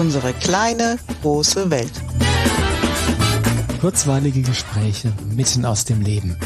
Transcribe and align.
Unsere 0.00 0.32
kleine, 0.32 0.98
große 1.20 1.70
Welt. 1.70 1.92
Kurzweilige 3.82 4.40
Gespräche 4.40 5.12
mitten 5.36 5.66
aus 5.66 5.84
dem 5.84 6.00
Leben. 6.00 6.38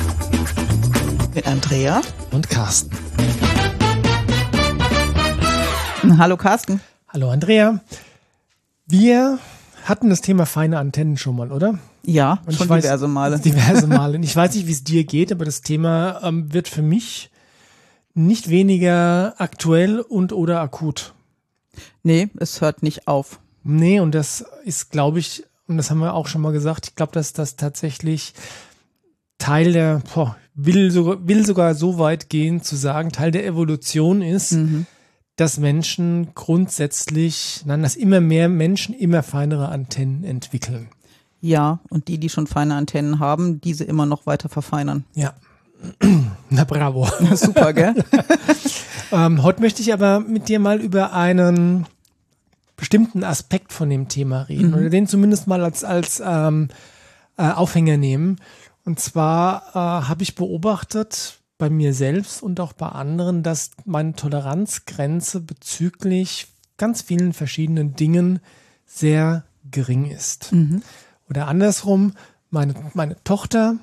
Mit 1.33 1.47
Andrea 1.47 2.03
und 2.33 2.51
Carsten. 2.51 2.91
Hallo 6.19 6.37
Carsten. 6.37 6.81
Hallo 7.07 7.31
Andrea. 7.31 7.79
Wir 8.87 9.39
hatten 9.85 10.11
das 10.11 10.21
Thema 10.21 10.47
feine 10.47 10.81
Antennen 10.81 11.17
schon 11.17 11.37
mal, 11.37 11.53
oder? 11.53 11.79
Ja, 12.03 12.41
und 12.47 12.57
schon 12.57 12.69
weiß, 12.69 12.83
diverse 12.83 13.07
Male. 13.07 13.39
Diverse 13.45 13.87
Male. 13.87 14.19
ich 14.19 14.35
weiß 14.35 14.53
nicht, 14.57 14.67
wie 14.67 14.73
es 14.73 14.83
dir 14.83 15.05
geht, 15.05 15.31
aber 15.31 15.45
das 15.45 15.61
Thema 15.61 16.21
ähm, 16.25 16.53
wird 16.53 16.67
für 16.67 16.83
mich 16.83 17.31
nicht 18.15 18.51
weniger 18.51 19.37
aktuell 19.39 20.01
und 20.01 20.33
oder 20.33 20.61
akut. 20.61 21.15
Nee, 22.03 22.31
es 22.37 22.61
hört 22.61 22.83
nicht 22.83 23.07
auf. 23.07 23.39
Nee, 23.65 24.01
und 24.01 24.15
das 24.15 24.45
ist, 24.65 24.91
glaube 24.91 25.19
ich, 25.19 25.45
und 25.67 25.79
das 25.79 25.91
haben 25.91 25.99
wir 25.99 26.15
auch 26.15 26.29
schon 26.29 26.43
mal 26.43 26.53
gesagt, 26.53 26.89
ich 26.89 26.95
glaube, 26.95 27.13
dass 27.13 27.33
das 27.33 27.57
tatsächlich 27.57 28.35
Teil 29.39 29.73
der, 29.73 30.03
boah, 30.15 30.37
will 30.55 30.91
sogar, 30.91 31.27
will 31.27 31.45
sogar 31.45 31.75
so 31.75 31.99
weit 31.99 32.29
gehen 32.29 32.63
zu 32.63 32.77
sagen, 32.77 33.11
Teil 33.11 33.31
der 33.31 33.47
Evolution 33.47 34.23
ist, 34.23 34.53
mhm. 34.53 34.87
dass 35.37 35.59
Menschen 35.59 36.29
grundsätzlich, 36.35 37.63
nein, 37.65 37.83
dass 37.83 37.97
immer 37.97 38.21
mehr 38.21 38.49
Menschen 38.49 38.95
immer 38.95 39.23
feinere 39.23 39.71
Antennen 39.71 40.25
entwickeln. 40.25 40.89
Ja, 41.41 41.81
und 41.91 42.09
die, 42.09 42.19
die 42.19 42.29
schon 42.29 42.47
feine 42.47 42.75
Antennen 42.75 43.19
haben, 43.19 43.61
diese 43.61 43.85
immer 43.85 44.07
noch 44.07 44.27
weiter 44.27 44.49
verfeinern. 44.49 45.05
Ja. 45.15 45.35
Na 46.51 46.65
bravo. 46.65 47.07
Super, 47.35 47.73
gell? 47.73 47.95
ähm, 49.13 49.43
heute 49.43 49.61
möchte 49.61 49.83
ich 49.83 49.93
aber 49.93 50.21
mit 50.21 50.49
dir 50.49 50.59
mal 50.59 50.81
über 50.81 51.13
einen 51.13 51.87
bestimmten 52.77 53.25
Aspekt 53.25 53.73
von 53.73 53.91
dem 53.91 54.09
Thema 54.09 54.43
reden 54.43 54.69
mhm. 54.69 54.75
oder 54.75 54.91
den 54.91 55.07
zumindest 55.07 55.47
mal 55.47 55.63
als, 55.63 55.85
als 55.85 56.23
ähm, 56.25 56.69
äh, 57.37 57.51
Aufhänger 57.51 57.97
nehmen. 57.97 58.37
Und 58.85 59.01
zwar 59.01 59.69
äh, 59.71 60.09
habe 60.09 60.23
ich 60.23 60.35
beobachtet 60.35 61.39
bei 61.59 61.71
mir 61.71 61.95
selbst 61.95 62.43
und 62.43 62.61
auch 62.61 62.73
bei 62.73 62.89
anderen, 62.89 63.43
dass 63.43 63.71
meine 63.85 64.15
Toleranzgrenze 64.15 65.41
bezüglich 65.41 66.49
ganz 66.77 67.03
vielen 67.03 67.33
verschiedenen 67.33 67.95
Dingen 67.95 68.41
sehr 68.87 69.45
gering 69.71 70.11
ist. 70.11 70.53
Mhm. 70.53 70.83
Oder 71.31 71.47
andersrum, 71.47 72.13
meine, 72.51 72.75
meine 72.95 73.17
Tochter 73.25 73.77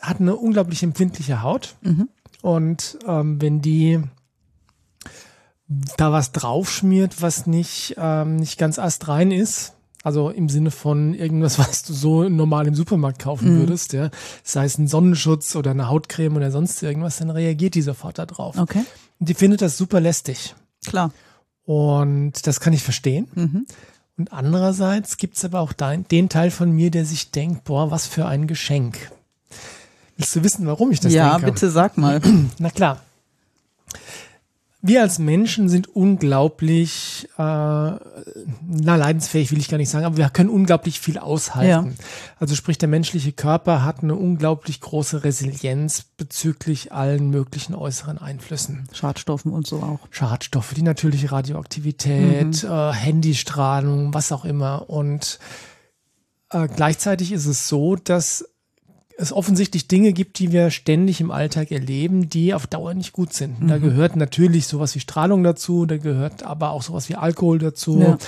hat 0.00 0.20
eine 0.20 0.36
unglaublich 0.36 0.82
empfindliche 0.82 1.42
Haut. 1.42 1.76
Mhm. 1.82 2.08
Und 2.42 2.98
ähm, 3.06 3.40
wenn 3.40 3.60
die 3.60 4.00
da 5.96 6.10
was 6.10 6.32
draufschmiert, 6.32 7.22
was 7.22 7.46
nicht, 7.46 7.94
ähm, 7.96 8.36
nicht 8.36 8.58
ganz 8.58 8.78
astrein 8.78 9.30
ist, 9.30 9.72
also 10.02 10.30
im 10.30 10.48
Sinne 10.48 10.70
von 10.70 11.14
irgendwas, 11.14 11.58
was 11.60 11.84
du 11.84 11.92
so 11.92 12.28
normal 12.28 12.66
im 12.66 12.74
Supermarkt 12.74 13.20
kaufen 13.20 13.54
mhm. 13.54 13.58
würdest, 13.60 13.92
ja, 13.92 14.10
sei 14.42 14.64
es 14.64 14.78
ein 14.78 14.88
Sonnenschutz 14.88 15.54
oder 15.54 15.70
eine 15.70 15.88
Hautcreme 15.88 16.36
oder 16.36 16.50
sonst 16.50 16.82
irgendwas, 16.82 17.18
dann 17.18 17.30
reagiert 17.30 17.74
die 17.74 17.82
sofort 17.82 18.18
da 18.18 18.26
drauf. 18.26 18.58
Okay. 18.58 18.84
Und 19.20 19.28
die 19.28 19.34
findet 19.34 19.62
das 19.62 19.76
super 19.76 20.00
lästig. 20.00 20.54
Klar. 20.84 21.12
Und 21.64 22.46
das 22.46 22.58
kann 22.58 22.72
ich 22.72 22.82
verstehen. 22.82 23.28
Mhm. 23.34 23.66
Und 24.16 24.32
andererseits 24.32 25.18
gibt's 25.18 25.44
aber 25.44 25.60
auch 25.60 25.72
den, 25.72 26.06
den 26.08 26.28
Teil 26.28 26.50
von 26.50 26.72
mir, 26.72 26.90
der 26.90 27.04
sich 27.04 27.30
denkt, 27.30 27.64
boah, 27.64 27.90
was 27.90 28.06
für 28.06 28.26
ein 28.26 28.46
Geschenk. 28.46 29.10
Willst 30.16 30.34
du 30.34 30.42
wissen, 30.42 30.66
warum 30.66 30.90
ich 30.90 31.00
das 31.00 31.12
ja, 31.12 31.30
denke? 31.30 31.46
Ja, 31.46 31.52
bitte 31.52 31.70
sag 31.70 31.96
mal. 31.96 32.20
Na 32.58 32.70
klar. 32.70 33.00
Wir 34.82 35.02
als 35.02 35.18
Menschen 35.18 35.68
sind 35.68 35.94
unglaublich, 35.94 37.28
äh, 37.36 37.40
na 37.42 38.00
leidensfähig 38.68 39.50
will 39.50 39.58
ich 39.58 39.68
gar 39.68 39.76
nicht 39.76 39.90
sagen, 39.90 40.06
aber 40.06 40.16
wir 40.16 40.30
können 40.30 40.48
unglaublich 40.48 41.00
viel 41.00 41.18
aushalten. 41.18 41.68
Ja. 41.98 42.04
Also 42.38 42.54
sprich, 42.54 42.78
der 42.78 42.88
menschliche 42.88 43.32
Körper 43.32 43.84
hat 43.84 44.02
eine 44.02 44.14
unglaublich 44.14 44.80
große 44.80 45.22
Resilienz 45.22 46.04
bezüglich 46.16 46.92
allen 46.92 47.28
möglichen 47.28 47.74
äußeren 47.74 48.16
Einflüssen. 48.16 48.88
Schadstoffen 48.94 49.52
und 49.52 49.66
so 49.66 49.80
auch. 49.80 50.00
Schadstoffe, 50.10 50.72
die 50.72 50.82
natürliche 50.82 51.30
Radioaktivität, 51.30 52.62
mhm. 52.62 52.70
äh, 52.70 52.92
Handystrahlung, 52.92 54.14
was 54.14 54.32
auch 54.32 54.46
immer. 54.46 54.88
Und 54.88 55.38
äh, 56.50 56.68
gleichzeitig 56.68 57.32
ist 57.32 57.46
es 57.46 57.68
so, 57.68 57.96
dass 57.96 58.49
es 59.20 59.32
offensichtlich 59.32 59.86
Dinge 59.86 60.12
gibt, 60.12 60.38
die 60.38 60.50
wir 60.50 60.70
ständig 60.70 61.20
im 61.20 61.30
Alltag 61.30 61.70
erleben, 61.70 62.28
die 62.28 62.54
auf 62.54 62.66
Dauer 62.66 62.94
nicht 62.94 63.12
gut 63.12 63.32
sind. 63.32 63.60
Mhm. 63.60 63.68
Da 63.68 63.78
gehört 63.78 64.16
natürlich 64.16 64.66
sowas 64.66 64.94
wie 64.94 65.00
Strahlung 65.00 65.42
dazu, 65.42 65.84
da 65.86 65.98
gehört 65.98 66.42
aber 66.42 66.70
auch 66.70 66.82
sowas 66.82 67.08
wie 67.08 67.16
Alkohol 67.16 67.58
dazu 67.58 68.00
ja. 68.00 68.18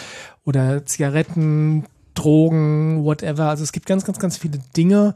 oder 0.44 0.84
Zigaretten, 0.84 1.84
Drogen, 2.14 3.04
whatever. 3.04 3.46
Also 3.48 3.64
es 3.64 3.72
gibt 3.72 3.86
ganz, 3.86 4.04
ganz, 4.04 4.18
ganz 4.18 4.36
viele 4.36 4.58
Dinge, 4.76 5.14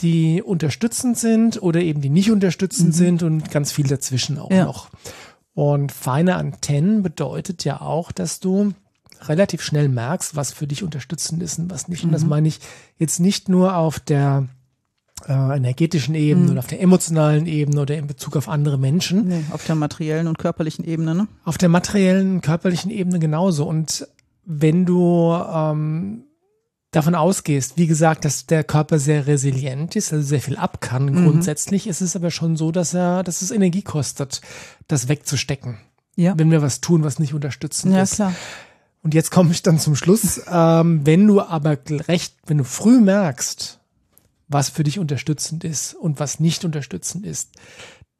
die 0.00 0.40
unterstützend 0.42 1.18
sind 1.18 1.60
oder 1.60 1.80
eben 1.80 2.00
die 2.00 2.10
nicht 2.10 2.30
unterstützend 2.30 2.90
mhm. 2.90 2.92
sind 2.92 3.22
und 3.24 3.50
ganz 3.50 3.72
viel 3.72 3.88
dazwischen 3.88 4.38
auch 4.38 4.52
ja. 4.52 4.64
noch. 4.64 4.88
Und 5.54 5.90
feine 5.90 6.36
Antennen 6.36 7.02
bedeutet 7.02 7.64
ja 7.64 7.80
auch, 7.80 8.12
dass 8.12 8.38
du 8.38 8.74
relativ 9.22 9.62
schnell 9.62 9.88
merkst, 9.88 10.36
was 10.36 10.52
für 10.52 10.68
dich 10.68 10.84
unterstützend 10.84 11.42
ist 11.42 11.58
und 11.58 11.70
was 11.70 11.88
nicht. 11.88 12.04
Und 12.04 12.12
das 12.12 12.22
mhm. 12.22 12.28
meine 12.28 12.46
ich 12.46 12.60
jetzt 12.98 13.18
nicht 13.18 13.48
nur 13.48 13.76
auf 13.76 13.98
der 13.98 14.46
äh, 15.26 15.56
energetischen 15.56 16.14
Ebene 16.14 16.46
mhm. 16.46 16.50
oder 16.52 16.58
auf 16.60 16.66
der 16.66 16.80
emotionalen 16.80 17.46
Ebene 17.46 17.80
oder 17.80 17.96
in 17.96 18.06
Bezug 18.06 18.36
auf 18.36 18.48
andere 18.48 18.78
Menschen. 18.78 19.28
Nee, 19.28 19.44
auf 19.50 19.64
der 19.64 19.74
materiellen 19.74 20.26
und 20.26 20.38
körperlichen 20.38 20.84
Ebene, 20.84 21.14
ne? 21.14 21.28
Auf 21.44 21.58
der 21.58 21.68
materiellen, 21.68 22.40
körperlichen 22.40 22.90
Ebene 22.90 23.18
genauso. 23.18 23.66
Und 23.66 24.06
wenn 24.44 24.86
du 24.86 25.32
ähm, 25.32 26.24
davon 26.90 27.14
ausgehst, 27.14 27.76
wie 27.76 27.86
gesagt, 27.86 28.24
dass 28.24 28.46
der 28.46 28.64
Körper 28.64 28.98
sehr 28.98 29.26
resilient 29.26 29.96
ist, 29.96 30.12
also 30.12 30.24
sehr 30.24 30.40
viel 30.40 30.56
ab 30.56 30.80
kann 30.80 31.06
mhm. 31.06 31.24
grundsätzlich, 31.24 31.86
ist 31.86 32.00
es 32.00 32.16
aber 32.16 32.30
schon 32.30 32.56
so, 32.56 32.72
dass 32.72 32.94
er, 32.94 33.22
dass 33.22 33.42
es 33.42 33.50
Energie 33.50 33.82
kostet, 33.82 34.40
das 34.86 35.08
wegzustecken. 35.08 35.78
Ja. 36.16 36.36
Wenn 36.36 36.50
wir 36.50 36.62
was 36.62 36.80
tun, 36.80 37.04
was 37.04 37.18
nicht 37.18 37.34
unterstützend 37.34 37.94
ja, 37.94 38.02
ist. 38.02 38.16
Klar. 38.16 38.34
Und 39.02 39.14
jetzt 39.14 39.30
komme 39.30 39.52
ich 39.52 39.62
dann 39.62 39.78
zum 39.78 39.94
Schluss. 39.94 40.42
Ähm, 40.50 41.02
wenn 41.04 41.26
du 41.26 41.40
aber 41.40 41.78
recht, 42.08 42.34
wenn 42.46 42.58
du 42.58 42.64
früh 42.64 43.00
merkst, 43.00 43.77
was 44.48 44.70
für 44.70 44.82
dich 44.82 44.98
unterstützend 44.98 45.64
ist 45.64 45.94
und 45.94 46.20
was 46.20 46.40
nicht 46.40 46.64
unterstützend 46.64 47.24
ist, 47.24 47.52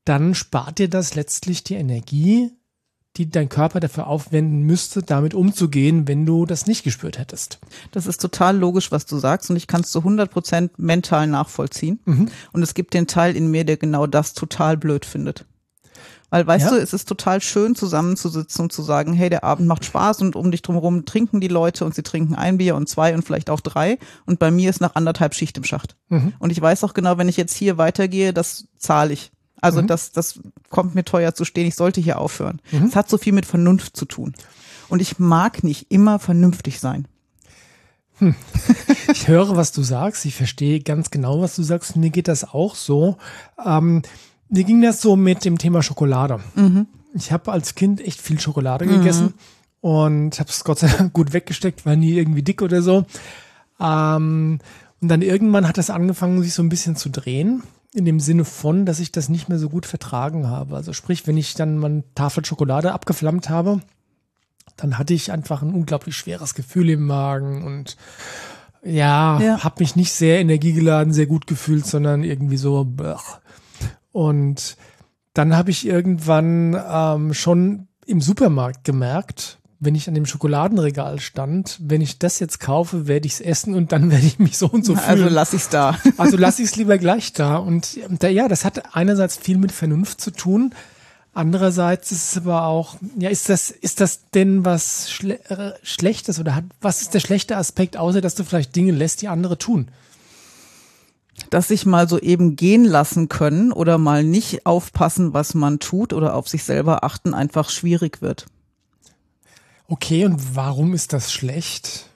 dann 0.04 0.34
spart 0.34 0.78
dir 0.78 0.88
das 0.88 1.14
letztlich 1.14 1.64
die 1.64 1.74
Energie, 1.74 2.50
die 3.16 3.28
dein 3.28 3.48
Körper 3.48 3.80
dafür 3.80 4.06
aufwenden 4.06 4.62
müsste, 4.62 5.02
damit 5.02 5.34
umzugehen, 5.34 6.06
wenn 6.06 6.24
du 6.24 6.46
das 6.46 6.66
nicht 6.66 6.84
gespürt 6.84 7.18
hättest. 7.18 7.58
Das 7.90 8.06
ist 8.06 8.20
total 8.20 8.56
logisch, 8.56 8.92
was 8.92 9.06
du 9.06 9.18
sagst 9.18 9.50
und 9.50 9.56
ich 9.56 9.66
kann 9.66 9.80
es 9.80 9.90
zu 9.90 9.98
100 9.98 10.30
Prozent 10.30 10.78
mental 10.78 11.26
nachvollziehen. 11.26 11.98
Mhm. 12.04 12.28
Und 12.52 12.62
es 12.62 12.74
gibt 12.74 12.94
den 12.94 13.06
Teil 13.06 13.36
in 13.36 13.50
mir, 13.50 13.64
der 13.64 13.76
genau 13.76 14.06
das 14.06 14.34
total 14.34 14.76
blöd 14.76 15.04
findet. 15.04 15.46
Weil, 16.30 16.46
weißt 16.46 16.66
ja. 16.66 16.70
du, 16.72 16.76
es 16.80 16.92
ist 16.92 17.08
total 17.08 17.40
schön, 17.40 17.74
zusammenzusitzen 17.74 18.64
und 18.64 18.72
zu 18.72 18.82
sagen, 18.82 19.14
hey, 19.14 19.30
der 19.30 19.44
Abend 19.44 19.66
macht 19.66 19.84
Spaß 19.84 20.20
und 20.20 20.36
um 20.36 20.50
dich 20.50 20.60
drumherum 20.60 21.06
trinken 21.06 21.40
die 21.40 21.48
Leute 21.48 21.84
und 21.84 21.94
sie 21.94 22.02
trinken 22.02 22.34
ein 22.34 22.58
Bier 22.58 22.76
und 22.76 22.88
zwei 22.88 23.14
und 23.14 23.22
vielleicht 23.22 23.48
auch 23.48 23.60
drei. 23.60 23.98
Und 24.26 24.38
bei 24.38 24.50
mir 24.50 24.68
ist 24.68 24.80
nach 24.80 24.94
anderthalb 24.94 25.34
Schicht 25.34 25.56
im 25.56 25.64
Schacht. 25.64 25.96
Mhm. 26.08 26.34
Und 26.38 26.50
ich 26.50 26.60
weiß 26.60 26.84
auch 26.84 26.92
genau, 26.92 27.16
wenn 27.16 27.28
ich 27.28 27.38
jetzt 27.38 27.56
hier 27.56 27.78
weitergehe, 27.78 28.34
das 28.34 28.66
zahle 28.76 29.14
ich. 29.14 29.32
Also 29.60 29.80
mhm. 29.82 29.86
das, 29.86 30.12
das 30.12 30.40
kommt 30.68 30.94
mir 30.94 31.04
teuer 31.04 31.34
zu 31.34 31.44
stehen. 31.44 31.66
Ich 31.66 31.76
sollte 31.76 32.00
hier 32.00 32.18
aufhören. 32.18 32.60
Es 32.70 32.80
mhm. 32.80 32.94
hat 32.94 33.08
so 33.08 33.16
viel 33.16 33.32
mit 33.32 33.46
Vernunft 33.46 33.96
zu 33.96 34.04
tun. 34.04 34.34
Und 34.88 35.00
ich 35.00 35.18
mag 35.18 35.64
nicht 35.64 35.90
immer 35.90 36.18
vernünftig 36.18 36.80
sein. 36.80 37.08
Hm. 38.18 38.34
Ich 39.10 39.26
höre, 39.26 39.56
was 39.56 39.72
du 39.72 39.82
sagst. 39.82 40.26
Ich 40.26 40.34
verstehe 40.34 40.80
ganz 40.80 41.10
genau, 41.10 41.40
was 41.40 41.56
du 41.56 41.62
sagst. 41.62 41.96
Mir 41.96 42.10
geht 42.10 42.28
das 42.28 42.44
auch 42.44 42.74
so. 42.74 43.16
Ähm, 43.64 44.02
mir 44.48 44.64
ging 44.64 44.82
das 44.82 45.00
so 45.00 45.16
mit 45.16 45.44
dem 45.44 45.58
Thema 45.58 45.82
Schokolade. 45.82 46.40
Mhm. 46.54 46.86
Ich 47.14 47.32
habe 47.32 47.52
als 47.52 47.74
Kind 47.74 48.00
echt 48.00 48.20
viel 48.20 48.40
Schokolade 48.40 48.84
mhm. 48.84 48.90
gegessen 48.90 49.34
und 49.80 50.38
habe 50.38 50.50
es 50.50 50.64
Gott 50.64 50.80
sei 50.80 50.88
Dank 50.88 51.12
gut 51.12 51.32
weggesteckt, 51.32 51.86
war 51.86 51.96
nie 51.96 52.14
irgendwie 52.14 52.42
dick 52.42 52.62
oder 52.62 52.82
so. 52.82 53.04
Ähm, 53.80 54.58
und 55.00 55.08
dann 55.08 55.22
irgendwann 55.22 55.68
hat 55.68 55.78
das 55.78 55.90
angefangen, 55.90 56.42
sich 56.42 56.54
so 56.54 56.62
ein 56.62 56.68
bisschen 56.68 56.96
zu 56.96 57.08
drehen. 57.08 57.62
In 57.94 58.04
dem 58.04 58.20
Sinne 58.20 58.44
von, 58.44 58.84
dass 58.84 59.00
ich 59.00 59.12
das 59.12 59.30
nicht 59.30 59.48
mehr 59.48 59.58
so 59.58 59.70
gut 59.70 59.86
vertragen 59.86 60.48
habe. 60.48 60.76
Also 60.76 60.92
sprich, 60.92 61.26
wenn 61.26 61.38
ich 61.38 61.54
dann 61.54 61.78
meine 61.78 62.04
Tafel 62.14 62.44
Schokolade 62.44 62.92
abgeflammt 62.92 63.48
habe, 63.48 63.80
dann 64.76 64.98
hatte 64.98 65.14
ich 65.14 65.32
einfach 65.32 65.62
ein 65.62 65.72
unglaublich 65.72 66.14
schweres 66.14 66.54
Gefühl 66.54 66.90
im 66.90 67.06
Magen 67.06 67.64
und 67.64 67.96
ja, 68.84 69.40
ja. 69.40 69.64
habe 69.64 69.76
mich 69.80 69.96
nicht 69.96 70.12
sehr 70.12 70.38
energiegeladen, 70.38 71.12
sehr 71.12 71.26
gut 71.26 71.46
gefühlt, 71.46 71.86
sondern 71.86 72.24
irgendwie 72.24 72.58
so. 72.58 72.84
Blech. 72.84 73.40
Und 74.12 74.76
dann 75.34 75.56
habe 75.56 75.70
ich 75.70 75.86
irgendwann 75.86 76.76
ähm, 76.90 77.34
schon 77.34 77.88
im 78.06 78.20
Supermarkt 78.20 78.84
gemerkt, 78.84 79.58
wenn 79.80 79.94
ich 79.94 80.08
an 80.08 80.14
dem 80.14 80.26
Schokoladenregal 80.26 81.20
stand, 81.20 81.78
wenn 81.80 82.00
ich 82.00 82.18
das 82.18 82.40
jetzt 82.40 82.58
kaufe, 82.58 83.06
werde 83.06 83.26
ich 83.26 83.34
es 83.34 83.40
essen 83.40 83.74
und 83.74 83.92
dann 83.92 84.10
werde 84.10 84.26
ich 84.26 84.38
mich 84.38 84.58
so 84.58 84.66
und 84.66 84.84
so 84.84 84.94
also 84.94 85.04
fühlen. 85.04 85.18
Also 85.22 85.34
lass 85.34 85.52
ich 85.52 85.62
es 85.62 85.68
da. 85.68 85.98
Also 86.16 86.36
lass 86.36 86.58
ich 86.58 86.66
es 86.66 86.76
lieber 86.76 86.98
gleich 86.98 87.32
da. 87.32 87.56
Und 87.56 87.98
da, 88.18 88.28
ja, 88.28 88.48
das 88.48 88.64
hat 88.64 88.96
einerseits 88.96 89.36
viel 89.36 89.58
mit 89.58 89.72
Vernunft 89.72 90.20
zu 90.20 90.30
tun, 90.30 90.74
Andererseits 91.38 92.10
ist 92.10 92.32
es 92.32 92.36
aber 92.38 92.64
auch, 92.64 92.96
ja, 93.16 93.30
ist 93.30 93.48
das, 93.48 93.70
ist 93.70 94.00
das 94.00 94.28
denn 94.30 94.64
was 94.64 95.08
Schle 95.08 95.38
äh, 95.48 95.72
Schlechtes 95.84 96.40
oder 96.40 96.56
hat, 96.56 96.64
was 96.80 97.00
ist 97.00 97.14
der 97.14 97.20
schlechte 97.20 97.56
Aspekt, 97.56 97.96
außer 97.96 98.20
dass 98.20 98.34
du 98.34 98.42
vielleicht 98.42 98.74
Dinge 98.74 98.90
lässt, 98.90 99.22
die 99.22 99.28
andere 99.28 99.56
tun? 99.56 99.86
Dass 101.50 101.68
sich 101.68 101.86
mal 101.86 102.08
so 102.08 102.18
eben 102.18 102.56
gehen 102.56 102.84
lassen 102.84 103.28
können 103.28 103.72
oder 103.72 103.98
mal 103.98 104.24
nicht 104.24 104.66
aufpassen, 104.66 105.32
was 105.32 105.54
man 105.54 105.78
tut 105.78 106.12
oder 106.12 106.34
auf 106.34 106.48
sich 106.48 106.64
selber 106.64 107.04
achten, 107.04 107.34
einfach 107.34 107.70
schwierig 107.70 108.20
wird. 108.20 108.46
Okay, 109.86 110.26
und 110.26 110.54
warum 110.54 110.92
ist 110.92 111.12
das 111.12 111.32
schlecht? 111.32 112.06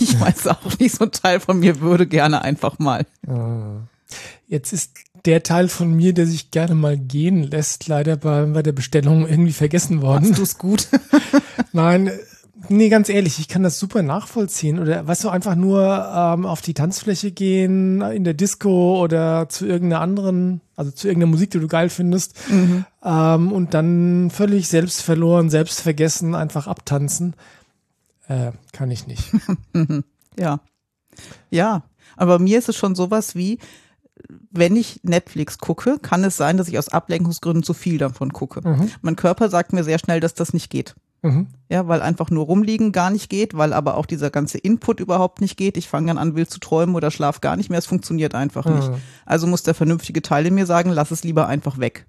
Ich 0.00 0.20
weiß 0.20 0.48
auch 0.48 0.78
nicht, 0.78 0.94
so 0.94 1.04
ein 1.04 1.12
Teil 1.12 1.40
von 1.40 1.58
mir 1.60 1.80
würde 1.80 2.06
gerne 2.06 2.42
einfach 2.42 2.78
mal. 2.78 3.06
Jetzt 4.46 4.72
ist 4.72 4.92
der 5.24 5.42
Teil 5.42 5.68
von 5.68 5.94
mir, 5.94 6.12
der 6.12 6.26
sich 6.26 6.50
gerne 6.50 6.74
mal 6.74 6.98
gehen 6.98 7.42
lässt, 7.42 7.88
leider 7.88 8.16
bei, 8.16 8.44
bei 8.44 8.62
der 8.62 8.72
Bestellung 8.72 9.26
irgendwie 9.26 9.52
vergessen 9.52 10.02
worden. 10.02 10.30
Hast 10.30 10.38
du 10.38 10.42
es 10.42 10.58
gut? 10.58 10.88
Nein, 11.72 12.10
nee, 12.68 12.88
ganz 12.88 13.08
ehrlich, 13.08 13.38
ich 13.38 13.48
kann 13.48 13.62
das 13.62 13.78
super 13.78 14.02
nachvollziehen. 14.02 14.78
Oder 14.78 15.06
weißt 15.06 15.24
du, 15.24 15.28
einfach 15.28 15.54
nur 15.54 15.82
ähm, 16.14 16.46
auf 16.46 16.60
die 16.60 16.74
Tanzfläche 16.74 17.30
gehen, 17.30 18.00
in 18.00 18.24
der 18.24 18.34
Disco 18.34 19.02
oder 19.02 19.48
zu 19.48 19.66
irgendeiner 19.66 20.00
anderen, 20.02 20.60
also 20.76 20.90
zu 20.90 21.08
irgendeiner 21.08 21.30
Musik, 21.30 21.50
die 21.50 21.60
du 21.60 21.68
geil 21.68 21.88
findest, 21.88 22.34
mhm. 22.50 22.84
ähm, 23.04 23.52
und 23.52 23.74
dann 23.74 24.30
völlig 24.30 24.68
selbstverloren, 24.68 25.50
selbstvergessen 25.50 26.34
einfach 26.34 26.66
abtanzen. 26.66 27.34
Äh, 28.28 28.52
kann 28.72 28.90
ich 28.90 29.06
nicht. 29.06 29.30
ja. 30.38 30.60
Ja. 31.50 31.82
Aber 32.16 32.38
mir 32.38 32.58
ist 32.58 32.68
es 32.68 32.76
schon 32.76 32.94
sowas 32.94 33.34
wie, 33.34 33.58
wenn 34.50 34.76
ich 34.76 35.00
Netflix 35.02 35.58
gucke, 35.58 35.98
kann 36.00 36.24
es 36.24 36.36
sein, 36.36 36.56
dass 36.56 36.68
ich 36.68 36.78
aus 36.78 36.88
Ablenkungsgründen 36.88 37.62
zu 37.62 37.74
viel 37.74 37.98
davon 37.98 38.32
gucke. 38.32 38.66
Mhm. 38.66 38.90
Mein 39.02 39.16
Körper 39.16 39.48
sagt 39.48 39.72
mir 39.72 39.84
sehr 39.84 39.98
schnell, 39.98 40.20
dass 40.20 40.34
das 40.34 40.52
nicht 40.52 40.70
geht. 40.70 40.94
Mhm. 41.24 41.46
Ja, 41.70 41.88
weil 41.88 42.02
einfach 42.02 42.30
nur 42.30 42.44
rumliegen 42.44 42.92
gar 42.92 43.10
nicht 43.10 43.30
geht, 43.30 43.56
weil 43.56 43.72
aber 43.72 43.96
auch 43.96 44.04
dieser 44.04 44.28
ganze 44.28 44.58
Input 44.58 45.00
überhaupt 45.00 45.40
nicht 45.40 45.56
geht. 45.56 45.78
Ich 45.78 45.88
fange 45.88 46.08
dann 46.08 46.18
an, 46.18 46.36
will 46.36 46.46
zu 46.46 46.60
träumen 46.60 46.94
oder 46.94 47.10
schlaf 47.10 47.40
gar 47.40 47.56
nicht 47.56 47.70
mehr. 47.70 47.78
Es 47.78 47.86
funktioniert 47.86 48.34
einfach 48.34 48.66
mhm. 48.66 48.76
nicht. 48.76 48.90
Also 49.24 49.46
muss 49.46 49.62
der 49.62 49.72
vernünftige 49.74 50.20
Teil 50.20 50.44
in 50.46 50.54
mir 50.54 50.66
sagen, 50.66 50.90
lass 50.90 51.10
es 51.10 51.24
lieber 51.24 51.46
einfach 51.46 51.78
weg. 51.78 52.06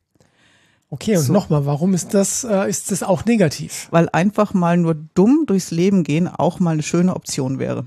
Okay, 0.90 1.18
und 1.18 1.24
so. 1.24 1.34
nochmal, 1.34 1.66
warum 1.66 1.94
ist 1.94 2.14
das, 2.14 2.44
äh, 2.44 2.70
ist 2.70 2.92
das 2.92 3.04
auch 3.04 3.26
negativ? 3.26 3.88
Weil 3.90 4.10
einfach 4.10 4.54
mal 4.54 4.78
nur 4.78 4.96
dumm 4.96 5.46
durchs 5.48 5.72
Leben 5.72 6.04
gehen 6.04 6.28
auch 6.28 6.60
mal 6.60 6.72
eine 6.72 6.84
schöne 6.84 7.16
Option 7.16 7.58
wäre. 7.58 7.86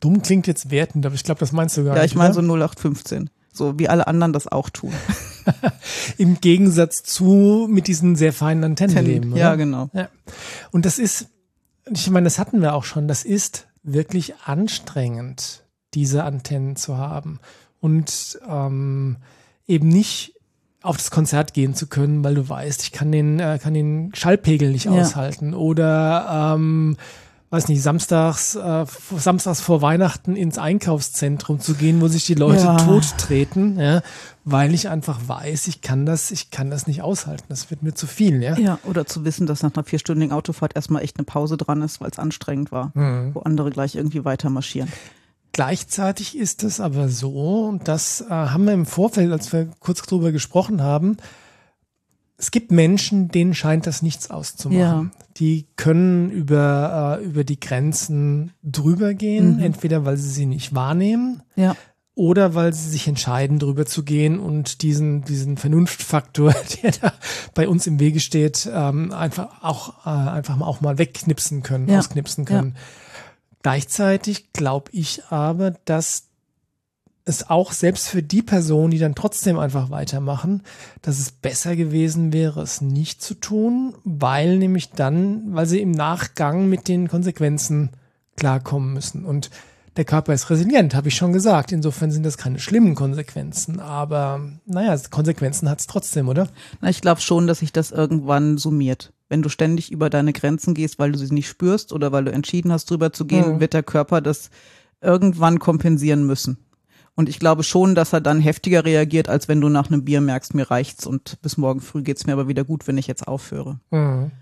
Dumm 0.00 0.20
klingt 0.20 0.46
jetzt 0.46 0.70
wertend, 0.70 1.06
aber 1.06 1.14
ich 1.14 1.24
glaube, 1.24 1.38
das 1.38 1.52
meinst 1.52 1.76
du 1.76 1.84
gar 1.84 1.92
nicht. 1.92 1.98
Ja, 1.98 2.04
ich 2.04 2.14
meine 2.16 2.34
so 2.34 2.40
0815. 2.40 3.30
So 3.54 3.78
wie 3.78 3.88
alle 3.88 4.06
anderen 4.08 4.32
das 4.32 4.48
auch 4.48 4.68
tun. 4.68 4.92
Im 6.18 6.40
Gegensatz 6.40 7.04
zu 7.04 7.68
mit 7.70 7.86
diesen 7.86 8.16
sehr 8.16 8.32
feinen 8.32 8.64
Antennen 8.64 9.04
leben. 9.04 9.36
Ja, 9.36 9.54
genau. 9.54 9.90
Ja. 9.92 10.08
Und 10.72 10.84
das 10.84 10.98
ist, 10.98 11.28
ich 11.88 12.10
meine, 12.10 12.24
das 12.24 12.40
hatten 12.40 12.60
wir 12.60 12.74
auch 12.74 12.84
schon, 12.84 13.06
das 13.06 13.24
ist 13.24 13.68
wirklich 13.84 14.34
anstrengend, 14.44 15.62
diese 15.94 16.24
Antennen 16.24 16.74
zu 16.74 16.98
haben. 16.98 17.38
Und 17.80 18.40
ähm, 18.48 19.18
eben 19.68 19.88
nicht 19.88 20.34
auf 20.82 20.96
das 20.96 21.10
Konzert 21.10 21.54
gehen 21.54 21.74
zu 21.74 21.86
können, 21.86 22.24
weil 22.24 22.34
du 22.34 22.48
weißt, 22.48 22.82
ich 22.82 22.92
kann 22.92 23.12
den, 23.12 23.38
äh, 23.38 23.58
kann 23.62 23.72
den 23.72 24.12
Schallpegel 24.14 24.70
nicht 24.72 24.86
ja. 24.86 24.92
aushalten. 24.92 25.54
Oder 25.54 26.54
ähm, 26.56 26.96
weiß 27.54 27.68
nicht, 27.68 27.82
samstags, 27.82 28.56
äh, 28.56 28.84
samstags 29.16 29.60
vor 29.60 29.80
Weihnachten 29.80 30.34
ins 30.34 30.58
Einkaufszentrum 30.58 31.60
zu 31.60 31.74
gehen, 31.74 32.00
wo 32.00 32.08
sich 32.08 32.26
die 32.26 32.34
Leute 32.34 32.64
ja. 32.64 32.76
tot 32.78 33.04
treten, 33.16 33.78
ja, 33.78 34.02
weil 34.44 34.74
ich 34.74 34.88
einfach 34.88 35.20
weiß, 35.28 35.68
ich 35.68 35.80
kann 35.80 36.04
das, 36.04 36.32
ich 36.32 36.50
kann 36.50 36.68
das 36.68 36.88
nicht 36.88 37.02
aushalten. 37.02 37.44
Das 37.48 37.70
wird 37.70 37.84
mir 37.84 37.94
zu 37.94 38.08
viel, 38.08 38.42
ja. 38.42 38.58
Ja, 38.58 38.80
oder 38.82 39.06
zu 39.06 39.24
wissen, 39.24 39.46
dass 39.46 39.62
nach 39.62 39.72
einer 39.72 39.84
vierstündigen 39.84 40.34
Autofahrt 40.34 40.74
erstmal 40.74 41.02
echt 41.02 41.16
eine 41.16 41.24
Pause 41.24 41.56
dran 41.56 41.80
ist, 41.82 42.00
weil 42.00 42.10
es 42.10 42.18
anstrengend 42.18 42.72
war, 42.72 42.90
mhm. 42.94 43.34
wo 43.34 43.40
andere 43.40 43.70
gleich 43.70 43.94
irgendwie 43.94 44.24
weiter 44.24 44.50
marschieren. 44.50 44.90
Gleichzeitig 45.52 46.36
ist 46.36 46.64
es 46.64 46.80
aber 46.80 47.08
so, 47.08 47.66
und 47.68 47.86
das 47.86 48.22
äh, 48.22 48.30
haben 48.30 48.64
wir 48.64 48.72
im 48.72 48.86
Vorfeld, 48.86 49.30
als 49.30 49.52
wir 49.52 49.68
kurz 49.78 50.02
drüber 50.02 50.32
gesprochen 50.32 50.82
haben, 50.82 51.18
es 52.36 52.50
gibt 52.50 52.72
Menschen, 52.72 53.28
denen 53.28 53.54
scheint 53.54 53.86
das 53.86 54.02
nichts 54.02 54.30
auszumachen. 54.30 55.12
Ja. 55.14 55.24
Die 55.36 55.66
können 55.76 56.30
über, 56.30 57.18
äh, 57.20 57.24
über 57.24 57.44
die 57.44 57.60
Grenzen 57.60 58.52
drüber 58.62 59.14
gehen, 59.14 59.56
mhm. 59.56 59.62
entweder 59.62 60.04
weil 60.04 60.16
sie 60.16 60.30
sie 60.30 60.46
nicht 60.46 60.74
wahrnehmen 60.74 61.42
ja. 61.54 61.76
oder 62.14 62.54
weil 62.54 62.72
sie 62.72 62.88
sich 62.88 63.06
entscheiden, 63.06 63.58
drüber 63.58 63.86
zu 63.86 64.02
gehen 64.02 64.40
und 64.40 64.82
diesen, 64.82 65.22
diesen 65.24 65.56
Vernunftfaktor, 65.56 66.54
der 66.82 66.92
da 66.92 67.12
bei 67.54 67.68
uns 67.68 67.86
im 67.86 68.00
Wege 68.00 68.20
steht, 68.20 68.68
ähm, 68.72 69.12
einfach 69.12 69.62
auch, 69.62 70.04
äh, 70.04 70.10
einfach 70.10 70.60
auch 70.60 70.80
mal 70.80 70.98
wegknipsen 70.98 71.62
können, 71.62 71.88
ja. 71.88 72.00
ausknipsen 72.00 72.44
können. 72.44 72.76
Gleichzeitig 73.62 74.52
glaube 74.52 74.90
ich 74.92 75.22
aber, 75.30 75.70
dass 75.84 76.28
es 77.24 77.48
auch 77.48 77.72
selbst 77.72 78.08
für 78.08 78.22
die 78.22 78.42
Personen, 78.42 78.90
die 78.90 78.98
dann 78.98 79.14
trotzdem 79.14 79.58
einfach 79.58 79.90
weitermachen, 79.90 80.62
dass 81.00 81.18
es 81.18 81.32
besser 81.32 81.74
gewesen 81.74 82.32
wäre, 82.32 82.60
es 82.60 82.80
nicht 82.80 83.22
zu 83.22 83.34
tun, 83.34 83.94
weil 84.04 84.58
nämlich 84.58 84.90
dann, 84.90 85.54
weil 85.54 85.66
sie 85.66 85.80
im 85.80 85.90
Nachgang 85.90 86.68
mit 86.68 86.86
den 86.86 87.08
Konsequenzen 87.08 87.90
klarkommen 88.36 88.92
müssen. 88.92 89.24
Und 89.24 89.50
der 89.96 90.04
Körper 90.04 90.34
ist 90.34 90.50
resilient, 90.50 90.94
habe 90.94 91.08
ich 91.08 91.14
schon 91.14 91.32
gesagt. 91.32 91.72
Insofern 91.72 92.10
sind 92.10 92.24
das 92.24 92.36
keine 92.36 92.58
schlimmen 92.58 92.94
Konsequenzen, 92.94 93.80
aber 93.80 94.40
naja, 94.66 94.96
Konsequenzen 95.10 95.70
hat 95.70 95.80
es 95.80 95.86
trotzdem, 95.86 96.28
oder? 96.28 96.48
Na, 96.80 96.90
ich 96.90 97.00
glaube 97.00 97.20
schon, 97.20 97.46
dass 97.46 97.60
sich 97.60 97.72
das 97.72 97.90
irgendwann 97.90 98.58
summiert. 98.58 99.12
Wenn 99.28 99.40
du 99.40 99.48
ständig 99.48 99.90
über 99.90 100.10
deine 100.10 100.32
Grenzen 100.32 100.74
gehst, 100.74 100.98
weil 100.98 101.12
du 101.12 101.18
sie 101.18 101.32
nicht 101.32 101.48
spürst 101.48 101.92
oder 101.92 102.12
weil 102.12 102.24
du 102.24 102.32
entschieden 102.32 102.72
hast, 102.72 102.90
drüber 102.90 103.12
zu 103.12 103.24
gehen, 103.24 103.54
mhm. 103.54 103.60
wird 103.60 103.72
der 103.72 103.82
Körper 103.82 104.20
das 104.20 104.50
irgendwann 105.00 105.58
kompensieren 105.58 106.26
müssen. 106.26 106.58
Und 107.16 107.28
ich 107.28 107.38
glaube 107.38 107.62
schon, 107.62 107.94
dass 107.94 108.12
er 108.12 108.20
dann 108.20 108.40
heftiger 108.40 108.84
reagiert, 108.84 109.28
als 109.28 109.46
wenn 109.46 109.60
du 109.60 109.68
nach 109.68 109.88
einem 109.88 110.04
Bier 110.04 110.20
merkst, 110.20 110.54
mir 110.54 110.70
reicht's 110.70 111.06
und 111.06 111.40
bis 111.42 111.56
morgen 111.56 111.80
früh 111.80 112.02
geht's 112.02 112.26
mir 112.26 112.32
aber 112.32 112.48
wieder 112.48 112.64
gut, 112.64 112.88
wenn 112.88 112.98
ich 112.98 113.06
jetzt 113.06 113.28
aufhöre. 113.28 113.78
Mhm. 113.90 114.32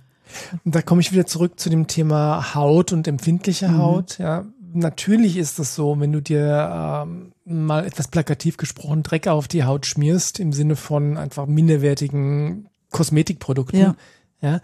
Und 0.65 0.75
da 0.75 0.81
komme 0.81 1.03
ich 1.03 1.13
wieder 1.13 1.27
zurück 1.27 1.61
zu 1.61 1.69
dem 1.69 1.87
Thema 1.87 2.55
Haut 2.55 2.93
und 2.93 3.07
empfindliche 3.07 3.69
mhm. 3.69 3.79
Haut. 3.79 4.19
Ja, 4.19 4.47
natürlich 4.73 5.37
ist 5.37 5.59
es 5.59 5.75
so, 5.75 6.01
wenn 6.01 6.13
du 6.13 6.23
dir 6.23 7.05
ähm, 7.05 7.33
mal 7.45 7.85
etwas 7.85 8.09
plakativ 8.09 8.57
gesprochen 8.57 9.03
Dreck 9.03 9.29
auf 9.29 9.49
die 9.49 9.65
Haut 9.65 9.87
schmierst, 9.87 10.41
im 10.41 10.53
Sinne 10.53 10.77
von 10.77 11.17
einfach 11.17 11.47
minderwertigen 11.47 12.69
Kosmetikprodukten, 12.91 13.81
ja. 13.81 13.95
ja, 14.41 14.61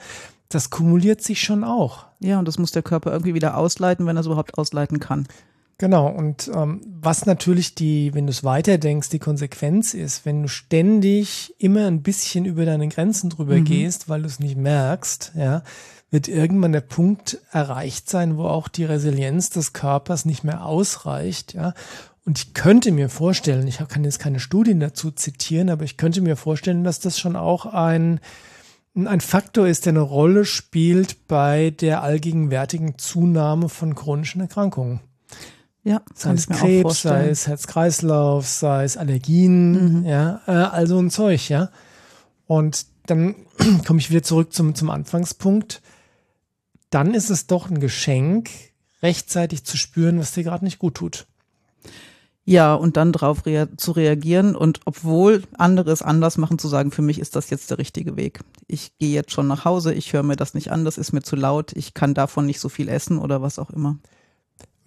das 0.48 0.70
kumuliert 0.70 1.22
sich 1.22 1.40
schon 1.40 1.64
auch. 1.64 2.06
Ja, 2.20 2.38
und 2.38 2.48
das 2.48 2.58
muss 2.58 2.72
der 2.72 2.82
Körper 2.82 3.12
irgendwie 3.12 3.34
wieder 3.34 3.56
ausleiten, 3.56 4.06
wenn 4.06 4.16
er 4.16 4.20
es 4.20 4.26
überhaupt 4.26 4.56
ausleiten 4.56 4.98
kann. 4.98 5.26
Genau, 5.80 6.08
und 6.08 6.50
ähm, 6.52 6.80
was 7.00 7.24
natürlich 7.24 7.76
die, 7.76 8.12
wenn 8.12 8.26
du 8.26 8.32
es 8.32 8.42
weiterdenkst, 8.42 9.10
die 9.10 9.20
Konsequenz 9.20 9.94
ist, 9.94 10.26
wenn 10.26 10.42
du 10.42 10.48
ständig 10.48 11.54
immer 11.58 11.86
ein 11.86 12.02
bisschen 12.02 12.46
über 12.46 12.64
deine 12.64 12.88
Grenzen 12.88 13.30
drüber 13.30 13.54
mhm. 13.54 13.64
gehst, 13.64 14.08
weil 14.08 14.22
du 14.22 14.26
es 14.26 14.40
nicht 14.40 14.56
merkst, 14.56 15.32
ja, 15.36 15.62
wird 16.10 16.26
irgendwann 16.26 16.72
der 16.72 16.80
Punkt 16.80 17.38
erreicht 17.52 18.10
sein, 18.10 18.36
wo 18.36 18.46
auch 18.46 18.66
die 18.66 18.84
Resilienz 18.84 19.50
des 19.50 19.72
Körpers 19.72 20.24
nicht 20.24 20.42
mehr 20.42 20.64
ausreicht, 20.64 21.54
ja. 21.54 21.74
Und 22.24 22.38
ich 22.38 22.54
könnte 22.54 22.90
mir 22.90 23.08
vorstellen, 23.08 23.66
ich 23.68 23.78
kann 23.88 24.04
jetzt 24.04 24.18
keine 24.18 24.40
Studien 24.40 24.80
dazu 24.80 25.12
zitieren, 25.12 25.70
aber 25.70 25.84
ich 25.84 25.96
könnte 25.96 26.20
mir 26.20 26.36
vorstellen, 26.36 26.84
dass 26.84 26.98
das 26.98 27.18
schon 27.18 27.36
auch 27.36 27.66
ein, 27.66 28.20
ein 28.94 29.20
Faktor 29.20 29.66
ist, 29.66 29.86
der 29.86 29.92
eine 29.92 30.00
Rolle 30.00 30.44
spielt 30.44 31.28
bei 31.28 31.70
der 31.70 32.02
allgegenwärtigen 32.02 32.98
Zunahme 32.98 33.70
von 33.70 33.94
chronischen 33.94 34.42
Erkrankungen. 34.42 35.00
Ja, 35.84 36.02
sei 36.14 36.32
es 36.32 36.48
Krebs, 36.48 37.02
sei 37.02 37.28
es 37.28 37.46
Herz-Kreislauf, 37.46 38.46
sei 38.46 38.84
es 38.84 38.96
Allergien, 38.96 40.00
mhm. 40.00 40.06
ja, 40.06 40.40
äh, 40.46 40.50
also 40.50 40.98
ein 40.98 41.10
Zeug, 41.10 41.48
ja. 41.48 41.70
Und 42.46 42.86
dann 43.06 43.34
komme 43.86 44.00
ich 44.00 44.10
wieder 44.10 44.22
zurück 44.22 44.52
zum, 44.52 44.74
zum 44.74 44.90
Anfangspunkt 44.90 45.80
dann 46.90 47.14
ist 47.14 47.30
es 47.30 47.46
doch 47.46 47.70
ein 47.70 47.80
Geschenk, 47.80 48.50
rechtzeitig 49.02 49.64
zu 49.64 49.76
spüren, 49.76 50.18
was 50.18 50.32
dir 50.32 50.44
gerade 50.44 50.64
nicht 50.64 50.78
gut 50.78 50.94
tut. 50.94 51.26
Ja, 52.44 52.72
und 52.72 52.96
dann 52.96 53.12
darauf 53.12 53.44
rea 53.44 53.68
zu 53.76 53.92
reagieren 53.92 54.56
und 54.56 54.80
obwohl 54.86 55.42
andere 55.58 55.90
es 55.90 56.00
anders 56.00 56.38
machen, 56.38 56.58
zu 56.58 56.66
sagen, 56.66 56.90
für 56.90 57.02
mich 57.02 57.18
ist 57.18 57.36
das 57.36 57.50
jetzt 57.50 57.70
der 57.70 57.76
richtige 57.76 58.16
Weg. 58.16 58.40
Ich 58.66 58.96
gehe 58.96 59.12
jetzt 59.12 59.32
schon 59.32 59.46
nach 59.46 59.66
Hause, 59.66 59.92
ich 59.92 60.14
höre 60.14 60.22
mir 60.22 60.36
das 60.36 60.54
nicht 60.54 60.72
an, 60.72 60.86
das 60.86 60.96
ist 60.96 61.12
mir 61.12 61.20
zu 61.20 61.36
laut, 61.36 61.72
ich 61.74 61.92
kann 61.92 62.14
davon 62.14 62.46
nicht 62.46 62.58
so 62.58 62.70
viel 62.70 62.88
essen 62.88 63.18
oder 63.18 63.42
was 63.42 63.58
auch 63.58 63.68
immer. 63.68 63.98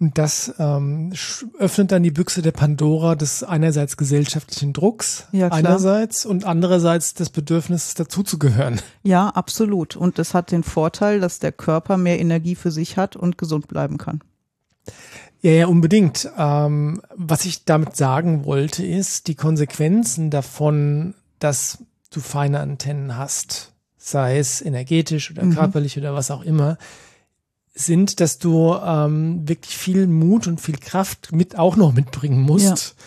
Und 0.02 0.18
das 0.18 0.52
ähm, 0.58 1.12
öffnet 1.60 1.92
dann 1.92 2.02
die 2.02 2.10
Büchse 2.10 2.42
der 2.42 2.50
Pandora 2.50 3.14
des 3.14 3.44
einerseits 3.44 3.96
gesellschaftlichen 3.96 4.72
Drucks, 4.72 5.28
ja, 5.30 5.46
einerseits 5.46 6.26
und 6.26 6.44
andererseits 6.44 7.14
des 7.14 7.30
Bedürfnisses 7.30 7.94
dazuzugehören. 7.94 8.80
Ja, 9.04 9.28
absolut. 9.28 9.94
Und 9.94 10.18
das 10.18 10.34
hat 10.34 10.50
den 10.50 10.64
Vorteil, 10.64 11.20
dass 11.20 11.38
der 11.38 11.52
Körper 11.52 11.98
mehr 11.98 12.18
Energie 12.18 12.56
für 12.56 12.72
sich 12.72 12.96
hat 12.96 13.14
und 13.14 13.38
gesund 13.38 13.68
bleiben 13.68 13.96
kann. 13.96 14.22
Ja, 15.40 15.52
ja, 15.52 15.66
unbedingt. 15.68 16.28
Ähm, 16.36 17.00
was 17.14 17.44
ich 17.44 17.64
damit 17.64 17.94
sagen 17.94 18.44
wollte, 18.44 18.84
ist, 18.84 19.28
die 19.28 19.36
Konsequenzen 19.36 20.30
davon, 20.30 21.14
dass 21.38 21.78
du 22.10 22.18
feine 22.18 22.58
Antennen 22.58 23.16
hast, 23.16 23.70
sei 23.98 24.40
es 24.40 24.62
energetisch 24.62 25.30
oder 25.30 25.44
mhm. 25.44 25.54
körperlich 25.54 25.96
oder 25.96 26.12
was 26.12 26.32
auch 26.32 26.42
immer, 26.42 26.76
sind, 27.74 28.20
dass 28.20 28.38
du 28.38 28.74
ähm, 28.74 29.48
wirklich 29.48 29.76
viel 29.76 30.06
Mut 30.06 30.46
und 30.46 30.60
viel 30.60 30.76
Kraft 30.76 31.32
mit 31.32 31.58
auch 31.58 31.76
noch 31.76 31.92
mitbringen 31.92 32.40
musst, 32.40 32.64
ja. 32.98 33.04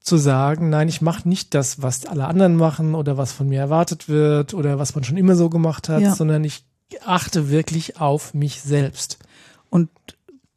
zu 0.00 0.16
sagen, 0.18 0.68
nein, 0.68 0.88
ich 0.88 1.00
mache 1.00 1.28
nicht 1.28 1.54
das, 1.54 1.80
was 1.80 2.06
alle 2.06 2.26
anderen 2.26 2.56
machen 2.56 2.94
oder 2.94 3.16
was 3.16 3.32
von 3.32 3.48
mir 3.48 3.60
erwartet 3.60 4.08
wird 4.08 4.52
oder 4.54 4.78
was 4.78 4.94
man 4.94 5.04
schon 5.04 5.16
immer 5.16 5.34
so 5.34 5.48
gemacht 5.48 5.88
hat, 5.88 6.02
ja. 6.02 6.14
sondern 6.14 6.44
ich 6.44 6.64
achte 7.04 7.48
wirklich 7.50 8.00
auf 8.00 8.34
mich 8.34 8.60
selbst. 8.60 9.18
Und 9.70 9.88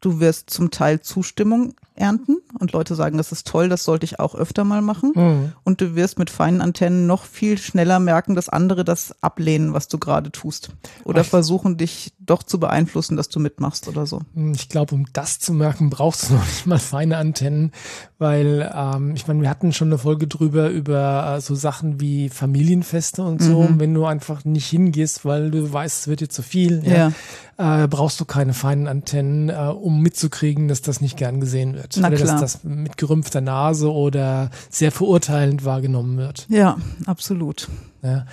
du 0.00 0.20
wirst 0.20 0.50
zum 0.50 0.70
Teil 0.70 1.00
Zustimmung 1.00 1.74
ernten 1.96 2.38
und 2.58 2.72
Leute 2.72 2.94
sagen, 2.94 3.18
das 3.18 3.32
ist 3.32 3.46
toll, 3.46 3.68
das 3.68 3.84
sollte 3.84 4.04
ich 4.04 4.20
auch 4.20 4.34
öfter 4.34 4.64
mal 4.64 4.82
machen. 4.82 5.12
Mhm. 5.14 5.52
Und 5.64 5.80
du 5.80 5.94
wirst 5.94 6.18
mit 6.18 6.30
feinen 6.30 6.60
Antennen 6.60 7.06
noch 7.06 7.24
viel 7.24 7.58
schneller 7.58 7.98
merken, 7.98 8.34
dass 8.34 8.48
andere 8.48 8.84
das 8.84 9.14
ablehnen, 9.22 9.72
was 9.72 9.88
du 9.88 9.98
gerade 9.98 10.30
tust. 10.30 10.70
Oder 11.04 11.22
Ach. 11.22 11.26
versuchen, 11.26 11.76
dich 11.76 12.12
doch 12.18 12.42
zu 12.42 12.60
beeinflussen, 12.60 13.16
dass 13.16 13.28
du 13.28 13.40
mitmachst 13.40 13.88
oder 13.88 14.06
so. 14.06 14.20
Hm, 14.34 14.52
ich 14.52 14.68
glaube, 14.68 14.94
um 14.94 15.06
das 15.12 15.38
zu 15.38 15.52
merken, 15.52 15.90
brauchst 15.90 16.30
du 16.30 16.34
noch 16.34 16.44
nicht 16.44 16.66
mal 16.66 16.78
feine 16.78 17.16
Antennen, 17.16 17.72
weil 18.18 18.70
ähm, 18.74 19.14
ich 19.14 19.26
meine, 19.26 19.42
wir 19.42 19.50
hatten 19.50 19.72
schon 19.72 19.88
eine 19.88 19.98
Folge 19.98 20.26
drüber 20.26 20.68
über 20.68 21.36
äh, 21.36 21.40
so 21.40 21.54
Sachen 21.54 22.00
wie 22.00 22.28
Familienfeste 22.28 23.22
und 23.22 23.42
so. 23.42 23.62
Mhm. 23.62 23.80
Wenn 23.80 23.94
du 23.94 24.04
einfach 24.06 24.44
nicht 24.44 24.66
hingehst, 24.66 25.24
weil 25.24 25.50
du 25.50 25.72
weißt, 25.72 26.00
es 26.00 26.08
wird 26.08 26.20
dir 26.20 26.28
zu 26.28 26.42
viel, 26.42 26.82
ja, 26.84 27.12
ja. 27.58 27.84
Äh, 27.84 27.88
brauchst 27.88 28.20
du 28.20 28.26
keine 28.26 28.52
feinen 28.52 28.86
Antennen, 28.86 29.48
äh, 29.48 29.54
um 29.54 30.02
mitzukriegen, 30.02 30.68
dass 30.68 30.82
das 30.82 31.00
nicht 31.00 31.16
gern 31.16 31.40
gesehen 31.40 31.74
wird 31.74 31.85
wird. 31.94 32.02
Na 32.02 32.08
oder 32.08 32.16
klar. 32.16 32.40
dass 32.40 32.52
das 32.52 32.64
mit 32.64 32.96
gerümpfter 32.96 33.40
Nase 33.40 33.92
oder 33.92 34.50
sehr 34.70 34.92
verurteilend 34.92 35.64
wahrgenommen 35.64 36.18
wird. 36.18 36.46
Ja, 36.48 36.78
absolut. 37.06 37.68
Ja. 38.02 38.26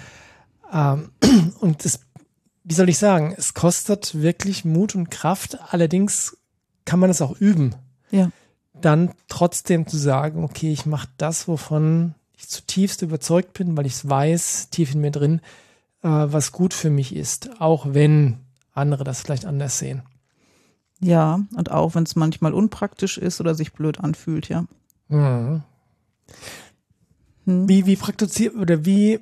Ähm, 0.71 1.09
und 1.59 1.85
es, 1.85 1.99
wie 2.63 2.73
soll 2.73 2.89
ich 2.89 2.97
sagen, 2.97 3.33
es 3.37 3.53
kostet 3.53 4.21
wirklich 4.21 4.65
Mut 4.65 4.95
und 4.95 5.11
Kraft. 5.11 5.57
Allerdings 5.69 6.37
kann 6.85 6.99
man 6.99 7.09
es 7.09 7.21
auch 7.21 7.39
üben. 7.39 7.75
Ja. 8.11 8.29
Dann 8.73 9.11
trotzdem 9.27 9.87
zu 9.87 9.97
sagen, 9.97 10.43
okay, 10.43 10.71
ich 10.71 10.85
mache 10.85 11.07
das, 11.17 11.47
wovon 11.47 12.15
ich 12.35 12.49
zutiefst 12.49 13.01
überzeugt 13.01 13.53
bin, 13.53 13.77
weil 13.77 13.85
ich 13.85 13.93
es 13.93 14.09
weiß, 14.09 14.69
tief 14.69 14.93
in 14.93 15.01
mir 15.01 15.11
drin, 15.11 15.39
äh, 16.01 16.09
was 16.09 16.51
gut 16.51 16.73
für 16.73 16.89
mich 16.89 17.15
ist, 17.15 17.49
auch 17.61 17.85
wenn 17.89 18.39
andere 18.73 19.03
das 19.03 19.21
vielleicht 19.21 19.45
anders 19.45 19.79
sehen. 19.79 20.01
Ja, 21.03 21.41
und 21.55 21.69
auch 21.69 21.95
wenn 21.95 22.03
es 22.03 22.15
manchmal 22.15 22.53
unpraktisch 22.53 23.17
ist 23.17 23.41
oder 23.41 23.55
sich 23.55 23.73
blöd 23.73 23.99
anfühlt, 23.99 24.47
ja. 24.47 24.65
Mhm. 25.09 25.63
Hm. 27.45 27.67
Wie, 27.67 27.85
wie 27.85 27.97
praktiziert 27.97 28.55
oder 28.55 28.85
wie, 28.85 29.19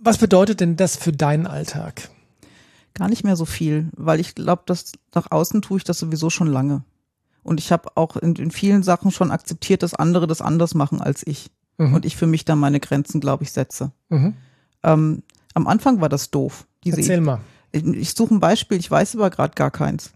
was 0.00 0.18
bedeutet 0.18 0.60
denn 0.60 0.76
das 0.76 0.96
für 0.96 1.12
deinen 1.12 1.46
Alltag? 1.46 2.10
Gar 2.94 3.08
nicht 3.08 3.22
mehr 3.22 3.36
so 3.36 3.44
viel, 3.44 3.90
weil 3.96 4.18
ich 4.18 4.34
glaube, 4.34 4.62
dass 4.66 4.92
nach 5.14 5.30
außen 5.30 5.62
tue 5.62 5.78
ich 5.78 5.84
das 5.84 6.00
sowieso 6.00 6.30
schon 6.30 6.48
lange. 6.48 6.82
Und 7.44 7.60
ich 7.60 7.70
habe 7.70 7.96
auch 7.96 8.16
in, 8.16 8.34
in, 8.34 8.50
vielen 8.50 8.82
Sachen 8.82 9.12
schon 9.12 9.30
akzeptiert, 9.30 9.84
dass 9.84 9.94
andere 9.94 10.26
das 10.26 10.42
anders 10.42 10.74
machen 10.74 11.00
als 11.00 11.24
ich. 11.24 11.50
Mhm. 11.78 11.94
Und 11.94 12.04
ich 12.04 12.16
für 12.16 12.26
mich 12.26 12.44
da 12.44 12.56
meine 12.56 12.80
Grenzen, 12.80 13.20
glaube 13.20 13.44
ich, 13.44 13.52
setze. 13.52 13.92
Mhm. 14.08 14.34
Ähm, 14.82 15.22
am 15.54 15.68
Anfang 15.68 16.00
war 16.00 16.08
das 16.08 16.30
doof. 16.32 16.66
Erzähl 16.84 17.20
mal. 17.20 17.40
Ich, 17.70 17.84
ich 17.84 18.14
suche 18.14 18.34
ein 18.34 18.40
Beispiel, 18.40 18.78
ich 18.78 18.90
weiß 18.90 19.14
aber 19.14 19.30
gerade 19.30 19.54
gar 19.54 19.70
keins. 19.70 20.12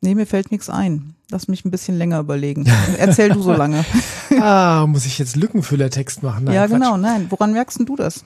Nee, 0.00 0.14
mir 0.14 0.26
fällt 0.26 0.50
nichts 0.50 0.70
ein. 0.70 1.14
Lass 1.30 1.46
mich 1.46 1.64
ein 1.64 1.70
bisschen 1.70 1.96
länger 1.98 2.20
überlegen. 2.20 2.66
Erzähl 2.98 3.28
du 3.30 3.42
so 3.42 3.52
lange. 3.52 3.84
ah, 4.40 4.86
muss 4.86 5.06
ich 5.06 5.18
jetzt 5.18 5.36
Lückenfüllertext 5.36 6.22
machen? 6.22 6.44
Nein, 6.44 6.54
ja, 6.54 6.66
Quatsch. 6.66 6.72
genau, 6.72 6.96
nein. 6.96 7.26
Woran 7.30 7.52
merkst 7.52 7.80
du 7.86 7.96
das? 7.96 8.24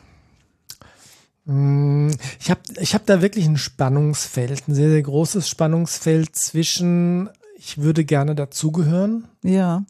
Hm, 1.47 2.11
ich 2.41 2.51
habe 2.51 2.61
ich 2.81 2.95
hab 2.95 3.05
da 3.07 3.21
wirklich 3.21 3.47
ein 3.47 3.59
Spannungsfeld, 3.59 4.69
ein 4.69 4.75
sehr, 4.75 4.89
sehr 4.89 5.03
großes 5.03 5.49
Spannungsfeld 5.49 6.35
zwischen, 6.35 7.29
ich 7.57 7.79
würde 7.79 8.05
gerne 8.05 8.35
dazugehören. 8.35 9.29
Ja. 9.43 9.85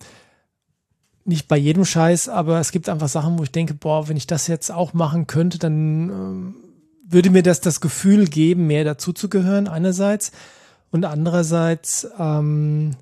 Nicht 1.24 1.46
bei 1.48 1.56
jedem 1.56 1.84
Scheiß, 1.84 2.28
aber 2.28 2.58
es 2.58 2.72
gibt 2.72 2.88
einfach 2.88 3.08
Sachen, 3.08 3.38
wo 3.38 3.44
ich 3.44 3.52
denke, 3.52 3.74
boah, 3.74 4.08
wenn 4.08 4.16
ich 4.16 4.26
das 4.26 4.46
jetzt 4.46 4.70
auch 4.70 4.94
machen 4.94 5.26
könnte, 5.26 5.58
dann 5.58 6.10
ähm, 6.10 6.54
würde 7.08 7.30
mir 7.30 7.42
das 7.42 7.60
das 7.60 7.80
Gefühl 7.80 8.26
geben, 8.26 8.66
mehr 8.66 8.84
dazuzugehören, 8.84 9.68
einerseits 9.68 10.32
und 10.94 11.04
andererseits 11.04 12.06
ähm, 12.20 12.92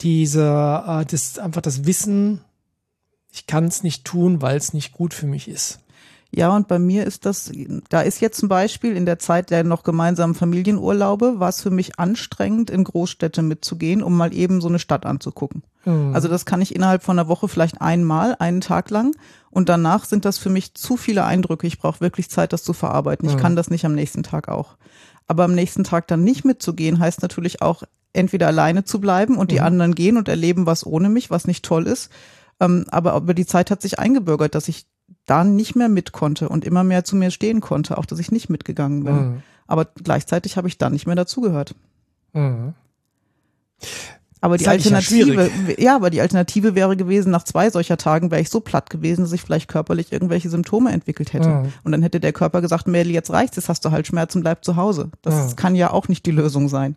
diese, 0.00 0.42
äh, 0.84 1.04
das 1.04 1.38
einfach 1.38 1.60
das 1.60 1.86
Wissen, 1.86 2.40
ich 3.30 3.46
kann 3.46 3.66
es 3.66 3.84
nicht 3.84 4.04
tun, 4.04 4.42
weil 4.42 4.56
es 4.56 4.72
nicht 4.72 4.92
gut 4.92 5.14
für 5.14 5.26
mich 5.26 5.46
ist. 5.46 5.78
Ja, 6.34 6.54
und 6.56 6.66
bei 6.66 6.80
mir 6.80 7.06
ist 7.06 7.24
das, 7.24 7.52
da 7.88 8.00
ist 8.00 8.20
jetzt 8.20 8.40
zum 8.40 8.48
Beispiel 8.48 8.96
in 8.96 9.06
der 9.06 9.20
Zeit 9.20 9.50
der 9.50 9.62
noch 9.62 9.84
gemeinsamen 9.84 10.34
Familienurlaube, 10.34 11.38
war 11.38 11.50
es 11.50 11.62
für 11.62 11.70
mich 11.70 12.00
anstrengend, 12.00 12.68
in 12.68 12.82
Großstädte 12.82 13.42
mitzugehen, 13.42 14.02
um 14.02 14.16
mal 14.16 14.34
eben 14.34 14.60
so 14.60 14.66
eine 14.66 14.80
Stadt 14.80 15.06
anzugucken. 15.06 15.62
Mhm. 15.84 16.16
Also 16.16 16.26
das 16.26 16.44
kann 16.44 16.60
ich 16.60 16.74
innerhalb 16.74 17.04
von 17.04 17.16
einer 17.16 17.28
Woche 17.28 17.46
vielleicht 17.46 17.80
einmal, 17.80 18.34
einen 18.40 18.60
Tag 18.60 18.90
lang. 18.90 19.14
Und 19.50 19.68
danach 19.68 20.04
sind 20.04 20.24
das 20.24 20.36
für 20.36 20.50
mich 20.50 20.74
zu 20.74 20.96
viele 20.96 21.24
Eindrücke. 21.24 21.68
Ich 21.68 21.78
brauche 21.78 22.00
wirklich 22.00 22.28
Zeit, 22.28 22.52
das 22.52 22.64
zu 22.64 22.72
verarbeiten. 22.72 23.28
Ich 23.28 23.36
mhm. 23.36 23.40
kann 23.40 23.56
das 23.56 23.70
nicht 23.70 23.86
am 23.86 23.94
nächsten 23.94 24.24
Tag 24.24 24.48
auch. 24.48 24.76
Aber 25.28 25.44
am 25.44 25.54
nächsten 25.54 25.84
Tag 25.84 26.08
dann 26.08 26.24
nicht 26.24 26.44
mitzugehen, 26.44 26.98
heißt 26.98 27.22
natürlich 27.22 27.62
auch, 27.62 27.84
entweder 28.12 28.48
alleine 28.48 28.84
zu 28.84 29.00
bleiben 29.00 29.36
und 29.36 29.50
die 29.50 29.60
mhm. 29.60 29.64
anderen 29.64 29.94
gehen 29.94 30.16
und 30.16 30.28
erleben 30.28 30.66
was 30.66 30.84
ohne 30.84 31.08
mich, 31.08 31.30
was 31.30 31.46
nicht 31.46 31.64
toll 31.64 31.86
ist. 31.86 32.10
Ähm, 32.58 32.86
aber 32.90 33.16
über 33.16 33.34
die 33.34 33.46
Zeit 33.46 33.70
hat 33.70 33.82
sich 33.82 33.98
eingebürgert, 33.98 34.54
dass 34.54 34.68
ich 34.68 34.86
da 35.26 35.44
nicht 35.44 35.76
mehr 35.76 35.88
mit 35.88 36.12
konnte 36.12 36.48
und 36.48 36.64
immer 36.64 36.84
mehr 36.84 37.04
zu 37.04 37.16
mir 37.16 37.30
stehen 37.30 37.60
konnte, 37.60 37.98
auch 37.98 38.06
dass 38.06 38.18
ich 38.18 38.32
nicht 38.32 38.48
mitgegangen 38.48 39.04
bin. 39.04 39.14
Mhm. 39.14 39.42
Aber 39.66 39.84
gleichzeitig 39.84 40.56
habe 40.56 40.68
ich 40.68 40.78
dann 40.78 40.92
nicht 40.92 41.06
mehr 41.06 41.16
dazugehört. 41.16 41.74
Mhm. 42.32 42.74
Aber 44.40 44.56
die 44.56 44.68
Alternative, 44.68 45.50
ja, 45.68 45.74
ja, 45.78 45.96
aber 45.96 46.10
die 46.10 46.20
Alternative 46.20 46.74
wäre 46.74 46.96
gewesen, 46.96 47.30
nach 47.30 47.44
zwei 47.44 47.70
solcher 47.70 47.96
Tagen 47.96 48.30
wäre 48.30 48.40
ich 48.40 48.50
so 48.50 48.60
platt 48.60 48.90
gewesen, 48.90 49.22
dass 49.22 49.32
ich 49.32 49.42
vielleicht 49.42 49.68
körperlich 49.68 50.12
irgendwelche 50.12 50.48
Symptome 50.48 50.92
entwickelt 50.92 51.32
hätte. 51.32 51.48
Mhm. 51.48 51.72
Und 51.82 51.92
dann 51.92 52.02
hätte 52.02 52.20
der 52.20 52.32
Körper 52.32 52.60
gesagt, 52.60 52.86
Mädel, 52.86 53.12
jetzt 53.12 53.30
reicht's, 53.30 53.56
jetzt 53.56 53.68
hast 53.68 53.84
du 53.84 53.90
halt 53.90 54.06
Schmerzen, 54.06 54.42
bleib 54.42 54.64
zu 54.64 54.76
Hause. 54.76 55.10
Das 55.22 55.50
mhm. 55.50 55.56
kann 55.56 55.74
ja 55.74 55.90
auch 55.90 56.08
nicht 56.08 56.24
die 56.26 56.30
Lösung 56.30 56.68
sein. 56.68 56.96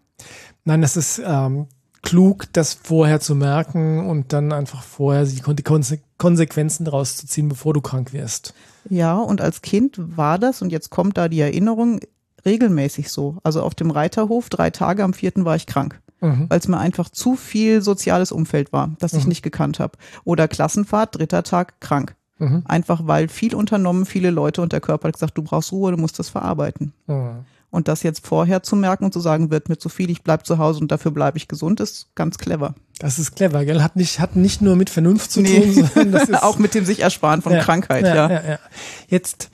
Nein, 0.65 0.81
das 0.81 0.97
ist 0.97 1.21
ähm, 1.25 1.65
klug, 2.03 2.45
das 2.53 2.73
vorher 2.75 3.19
zu 3.19 3.33
merken 3.33 4.07
und 4.07 4.33
dann 4.33 4.51
einfach 4.51 4.83
vorher 4.83 5.25
die, 5.25 5.41
die 5.41 5.63
Konse 5.63 5.99
Konsequenzen 6.17 6.85
daraus 6.85 7.17
zu 7.17 7.25
ziehen, 7.25 7.49
bevor 7.49 7.73
du 7.73 7.81
krank 7.81 8.13
wirst. 8.13 8.53
Ja, 8.87 9.17
und 9.17 9.41
als 9.41 9.63
Kind 9.63 9.95
war 9.97 10.37
das, 10.37 10.61
und 10.61 10.71
jetzt 10.71 10.91
kommt 10.91 11.17
da 11.17 11.27
die 11.27 11.39
Erinnerung, 11.39 11.99
regelmäßig 12.45 13.09
so. 13.09 13.37
Also 13.41 13.63
auf 13.63 13.73
dem 13.73 13.89
Reiterhof, 13.89 14.49
drei 14.49 14.69
Tage, 14.69 15.03
am 15.03 15.13
vierten 15.13 15.45
war 15.45 15.55
ich 15.55 15.65
krank 15.65 15.99
mhm. 16.21 16.45
weil 16.49 16.59
es 16.59 16.67
mir 16.67 16.77
einfach 16.77 17.09
zu 17.09 17.35
viel 17.35 17.81
soziales 17.81 18.31
Umfeld 18.31 18.71
war, 18.71 18.91
das 18.99 19.13
ich 19.13 19.23
mhm. 19.23 19.29
nicht 19.29 19.41
gekannt 19.41 19.79
habe. 19.79 19.97
Oder 20.23 20.47
Klassenfahrt, 20.47 21.17
dritter 21.17 21.43
Tag, 21.43 21.81
krank. 21.81 22.15
Mhm. 22.39 22.63
Einfach 22.65 23.01
weil 23.05 23.27
viel 23.27 23.53
unternommen, 23.53 24.05
viele 24.05 24.31
Leute 24.31 24.61
und 24.61 24.71
der 24.71 24.81
Körper 24.81 25.09
hat 25.09 25.15
gesagt, 25.15 25.37
du 25.37 25.43
brauchst 25.43 25.71
Ruhe, 25.71 25.91
du 25.91 25.97
musst 25.97 26.17
das 26.17 26.29
verarbeiten. 26.29 26.93
Mhm. 27.07 27.45
Und 27.69 27.87
das 27.87 28.03
jetzt 28.03 28.27
vorher 28.27 28.63
zu 28.63 28.75
merken 28.75 29.05
und 29.05 29.13
zu 29.13 29.21
sagen, 29.21 29.49
wird 29.49 29.69
mir 29.69 29.77
zu 29.77 29.87
viel, 29.87 30.09
ich 30.09 30.23
bleib 30.23 30.45
zu 30.45 30.57
Hause 30.57 30.81
und 30.81 30.91
dafür 30.91 31.11
bleibe 31.11 31.37
ich 31.37 31.47
gesund, 31.47 31.79
ist 31.79 32.07
ganz 32.15 32.37
clever. 32.37 32.75
Das 32.99 33.17
ist 33.17 33.35
clever, 33.35 33.63
gell? 33.63 33.81
Hat 33.81 33.95
nicht, 33.95 34.19
hat 34.19 34.35
nicht 34.35 34.61
nur 34.61 34.75
mit 34.75 34.89
Vernunft 34.89 35.31
zu 35.31 35.41
nee. 35.41 35.61
tun, 35.61 35.73
sondern 35.73 36.11
das 36.11 36.29
ist 36.29 36.43
auch 36.43 36.57
mit 36.57 36.73
dem 36.73 36.83
sich 36.83 36.99
ersparen 36.99 37.41
von 37.41 37.53
ja, 37.53 37.63
Krankheit, 37.63 38.03
ja, 38.05 38.15
ja. 38.15 38.29
ja, 38.29 38.49
ja. 38.49 38.59
Jetzt, 39.07 39.49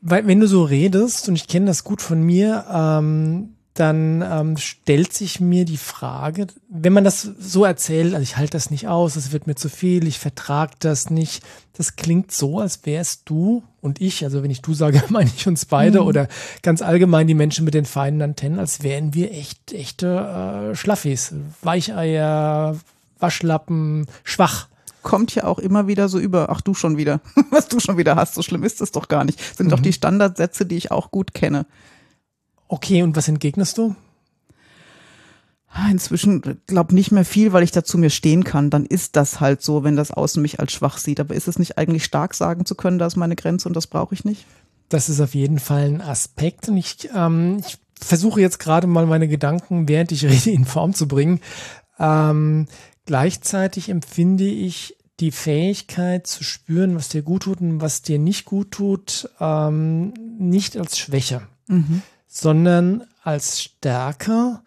weil, 0.00 0.26
wenn 0.26 0.40
du 0.40 0.48
so 0.48 0.64
redest, 0.64 1.28
und 1.28 1.36
ich 1.36 1.46
kenne 1.46 1.66
das 1.66 1.84
gut 1.84 2.02
von 2.02 2.20
mir, 2.20 2.64
ähm, 2.72 3.54
dann 3.78 4.22
ähm, 4.28 4.56
stellt 4.56 5.12
sich 5.12 5.40
mir 5.40 5.64
die 5.64 5.76
Frage, 5.76 6.48
wenn 6.68 6.92
man 6.92 7.04
das 7.04 7.22
so 7.22 7.64
erzählt, 7.64 8.12
also 8.12 8.22
ich 8.22 8.36
halte 8.36 8.52
das 8.52 8.70
nicht 8.70 8.88
aus, 8.88 9.14
es 9.14 9.30
wird 9.30 9.46
mir 9.46 9.54
zu 9.54 9.68
viel, 9.68 10.06
ich 10.08 10.18
vertrage 10.18 10.72
das 10.80 11.10
nicht. 11.10 11.44
Das 11.74 11.94
klingt 11.94 12.32
so, 12.32 12.58
als 12.58 12.84
wärst 12.86 13.22
du 13.26 13.62
und 13.80 14.00
ich, 14.00 14.24
also 14.24 14.42
wenn 14.42 14.50
ich 14.50 14.62
du 14.62 14.74
sage, 14.74 15.02
meine 15.10 15.30
ich 15.34 15.46
uns 15.46 15.64
beide 15.64 16.00
mhm. 16.00 16.06
oder 16.06 16.28
ganz 16.62 16.82
allgemein 16.82 17.28
die 17.28 17.34
Menschen 17.34 17.64
mit 17.64 17.74
den 17.74 17.84
feinen 17.84 18.20
Antennen, 18.20 18.58
als 18.58 18.82
wären 18.82 19.14
wir 19.14 19.30
echt, 19.30 19.72
echte 19.72 20.70
äh, 20.72 20.74
Schlaffis, 20.74 21.34
Weicheier, 21.62 22.76
Waschlappen, 23.20 24.06
schwach 24.24 24.68
kommt 25.02 25.34
ja 25.34 25.44
auch 25.44 25.60
immer 25.60 25.86
wieder 25.86 26.08
so 26.08 26.18
über, 26.18 26.50
ach 26.50 26.60
du 26.60 26.74
schon 26.74 26.96
wieder, 26.96 27.20
was 27.50 27.68
du 27.68 27.78
schon 27.78 27.96
wieder 27.96 28.16
hast, 28.16 28.34
so 28.34 28.42
schlimm 28.42 28.64
ist 28.64 28.80
es 28.80 28.92
doch 28.92 29.08
gar 29.08 29.24
nicht. 29.24 29.40
Sind 29.56 29.66
mhm. 29.66 29.70
doch 29.70 29.80
die 29.80 29.92
Standardsätze, 29.92 30.66
die 30.66 30.76
ich 30.76 30.90
auch 30.90 31.10
gut 31.10 31.32
kenne. 31.32 31.66
Okay, 32.68 33.02
und 33.02 33.16
was 33.16 33.28
entgegnest 33.28 33.78
du? 33.78 33.94
Inzwischen 35.90 36.60
glaube 36.66 36.94
nicht 36.94 37.12
mehr 37.12 37.24
viel, 37.24 37.52
weil 37.52 37.62
ich 37.62 37.70
dazu 37.70 37.98
mir 37.98 38.10
stehen 38.10 38.42
kann. 38.42 38.70
Dann 38.70 38.84
ist 38.84 39.16
das 39.16 39.40
halt 39.40 39.62
so, 39.62 39.84
wenn 39.84 39.96
das 39.96 40.10
Außen 40.10 40.40
mich 40.40 40.60
als 40.60 40.72
schwach 40.72 40.98
sieht. 40.98 41.20
Aber 41.20 41.34
ist 41.34 41.46
es 41.46 41.58
nicht 41.58 41.78
eigentlich 41.78 42.04
stark 42.04 42.34
sagen 42.34 42.64
zu 42.64 42.74
können, 42.74 42.98
da 42.98 43.06
ist 43.06 43.16
meine 43.16 43.36
Grenze 43.36 43.68
und 43.68 43.74
das 43.74 43.86
brauche 43.86 44.14
ich 44.14 44.24
nicht? 44.24 44.46
Das 44.88 45.08
ist 45.08 45.20
auf 45.20 45.34
jeden 45.34 45.58
Fall 45.58 45.84
ein 45.84 46.00
Aspekt. 46.00 46.68
Und 46.68 46.78
ich, 46.78 47.10
ähm, 47.14 47.60
ich 47.66 47.78
versuche 48.00 48.40
jetzt 48.40 48.58
gerade 48.58 48.86
mal 48.86 49.06
meine 49.06 49.28
Gedanken, 49.28 49.88
während 49.88 50.10
ich 50.10 50.24
rede, 50.26 50.50
in 50.50 50.64
Form 50.64 50.94
zu 50.94 51.06
bringen. 51.06 51.40
Ähm, 51.98 52.66
gleichzeitig 53.04 53.88
empfinde 53.88 54.44
ich 54.44 54.96
die 55.20 55.32
Fähigkeit 55.32 56.26
zu 56.26 56.44
spüren, 56.44 56.94
was 56.94 57.08
dir 57.08 57.22
gut 57.22 57.42
tut 57.42 57.60
und 57.60 57.80
was 57.80 58.02
dir 58.02 58.18
nicht 58.18 58.44
gut 58.44 58.70
tut, 58.70 59.28
ähm, 59.40 60.14
nicht 60.38 60.76
als 60.76 60.96
Schwäche, 60.96 61.42
mhm. 61.66 62.02
Sondern 62.28 63.04
als 63.24 63.62
Stärke. 63.62 64.60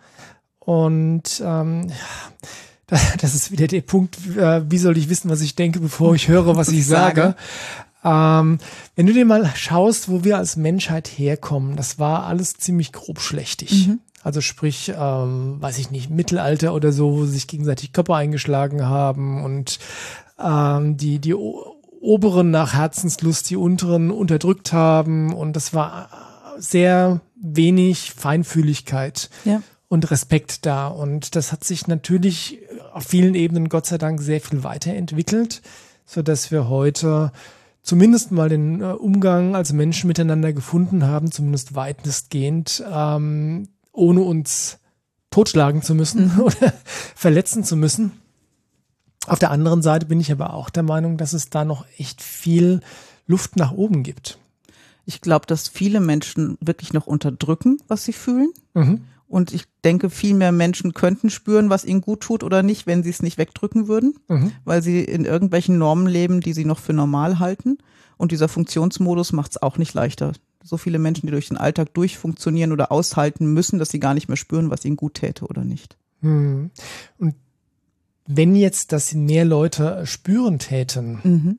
Und 0.59 1.41
ähm, 1.45 1.91
das 2.87 3.35
ist 3.35 3.51
wieder 3.51 3.67
der 3.67 3.81
Punkt, 3.81 4.17
äh, 4.35 4.69
wie 4.69 4.77
soll 4.77 4.97
ich 4.97 5.09
wissen, 5.09 5.29
was 5.29 5.41
ich 5.41 5.55
denke, 5.55 5.79
bevor 5.79 6.13
ich 6.15 6.27
höre, 6.27 6.55
was 6.55 6.67
ich 6.71 6.85
sage. 6.85 7.35
Ähm, 8.03 8.57
wenn 8.95 9.05
du 9.05 9.13
dir 9.13 9.25
mal 9.25 9.49
schaust, 9.55 10.09
wo 10.09 10.23
wir 10.23 10.37
als 10.37 10.55
Menschheit 10.57 11.07
herkommen, 11.07 11.75
das 11.75 11.99
war 11.99 12.25
alles 12.25 12.55
ziemlich 12.55 12.91
grobschlächtig. 12.91 13.87
Mhm. 13.87 13.99
Also 14.23 14.41
sprich, 14.41 14.93
ähm, 14.95 15.57
weiß 15.59 15.77
ich 15.79 15.89
nicht, 15.89 16.09
Mittelalter 16.09 16.73
oder 16.73 16.91
so, 16.91 17.13
wo 17.13 17.25
sie 17.25 17.33
sich 17.33 17.47
gegenseitig 17.47 17.91
Körper 17.91 18.15
eingeschlagen 18.15 18.85
haben 18.85 19.43
und 19.43 19.79
ähm, 20.39 20.97
die, 20.97 21.19
die 21.19 21.33
oberen 21.33 22.51
nach 22.51 22.73
Herzenslust 22.73 23.49
die 23.49 23.55
unteren 23.55 24.11
unterdrückt 24.11 24.73
haben. 24.73 25.33
Und 25.33 25.55
das 25.55 25.73
war 25.73 26.09
sehr 26.57 27.21
wenig 27.41 28.13
Feinfühligkeit 28.13 29.29
ja. 29.45 29.62
und 29.88 30.10
Respekt 30.12 30.65
da. 30.65 30.88
Und 30.88 31.36
das 31.36 31.51
hat 31.51 31.63
sich 31.63 31.88
natürlich 31.88 32.60
auf 32.93 33.03
vielen 33.03 33.36
Ebenen 33.36 33.69
Gott 33.69 33.86
sei 33.86 33.98
Dank 33.98 34.21
sehr 34.21 34.41
viel 34.41 34.63
weiterentwickelt, 34.63 35.62
so 36.05 36.21
dass 36.21 36.51
wir 36.51 36.69
heute 36.69 37.31
zumindest 37.83 38.31
mal 38.31 38.50
den 38.50 38.81
äh, 38.81 38.86
Umgang 38.86 39.55
als 39.55 39.74
Menschen 39.74 40.07
miteinander 40.07 40.53
gefunden 40.53 41.05
haben, 41.05 41.31
zumindest 41.31 41.75
weitestgehend, 41.75 42.83
ähm, 42.91 43.67
ohne 43.91 44.21
uns 44.21 44.77
totschlagen 45.31 45.81
zu 45.81 45.95
müssen 45.95 46.36
mhm. 46.36 46.39
oder 46.41 46.74
verletzen 47.15 47.63
zu 47.63 47.75
müssen. 47.75 48.12
Auf 49.27 49.39
der 49.39 49.51
anderen 49.51 49.81
Seite 49.81 50.07
bin 50.07 50.19
ich 50.19 50.31
aber 50.31 50.53
auch 50.53 50.69
der 50.69 50.83
Meinung, 50.83 51.17
dass 51.17 51.33
es 51.33 51.50
da 51.50 51.63
noch 51.63 51.86
echt 51.98 52.21
viel 52.21 52.81
Luft 53.27 53.55
nach 53.55 53.71
oben 53.71 54.03
gibt. 54.03 54.39
Ich 55.05 55.22
glaube, 55.22 55.46
dass 55.48 55.67
viele 55.67 56.00
Menschen 56.00 56.58
wirklich 56.62 56.93
noch 56.93 57.08
unterdrücken, 57.08 57.79
was 57.88 58.05
sie 58.05 58.13
fühlen. 58.13 58.51
Mhm. 58.74 59.01
Und 59.27 59.53
ich 59.53 59.63
denke, 59.86 60.10
viel 60.10 60.34
mehr 60.34 60.51
Menschen 60.51 60.93
könnten 60.93 61.29
spüren, 61.29 61.70
was 61.70 61.86
ihnen 61.86 62.01
gut 62.01 62.20
tut 62.20 62.43
oder 62.43 62.63
nicht, 62.63 62.86
wenn 62.86 63.01
sie 63.01 63.10
es 63.10 63.22
nicht 63.22 63.38
wegdrücken 63.38 63.88
würden, 63.88 64.15
mhm. 64.27 64.51
weil 64.65 64.81
sie 64.81 65.03
in 65.03 65.24
irgendwelchen 65.24 65.77
Normen 65.77 66.08
leben, 66.08 66.41
die 66.41 66.51
sie 66.51 66.65
noch 66.65 66.79
für 66.79 66.91
normal 66.91 67.39
halten. 67.39 67.77
Und 68.17 68.34
dieser 68.34 68.50
Funktionsmodus 68.50 69.31
macht 69.31 69.51
es 69.51 69.62
auch 69.62 69.77
nicht 69.77 69.93
leichter. 69.93 70.34
So 70.63 70.77
viele 70.77 71.00
Menschen, 71.00 71.27
die 71.27 71.31
durch 71.31 71.48
den 71.48 71.58
Alltag 71.58 71.93
durchfunktionieren 71.93 72.74
oder 72.74 72.91
aushalten 72.91 73.53
müssen, 73.53 73.79
dass 73.79 73.89
sie 73.89 74.01
gar 74.01 74.13
nicht 74.13 74.27
mehr 74.27 74.38
spüren, 74.38 74.70
was 74.70 74.84
ihnen 74.84 74.98
gut 74.98 75.15
täte 75.15 75.46
oder 75.46 75.63
nicht. 75.63 75.98
Mhm. 76.20 76.70
Und 77.17 77.36
wenn 78.27 78.53
jetzt 78.53 78.91
das 78.91 79.13
mehr 79.13 79.46
Leute 79.46 80.05
spüren 80.05 80.60
täten, 80.60 81.20
mhm. 81.24 81.58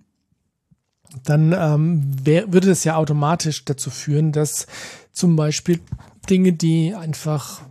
Dann 1.25 1.53
ähm, 1.53 2.03
wär, 2.25 2.53
würde 2.53 2.69
das 2.69 2.85
ja 2.85 2.97
automatisch 2.97 3.65
dazu 3.65 3.91
führen, 3.91 4.33
dass 4.33 4.67
zum 5.13 5.37
Beispiel 5.37 5.81
Dinge, 6.29 6.53
die 6.53 6.95
einfach 6.95 7.63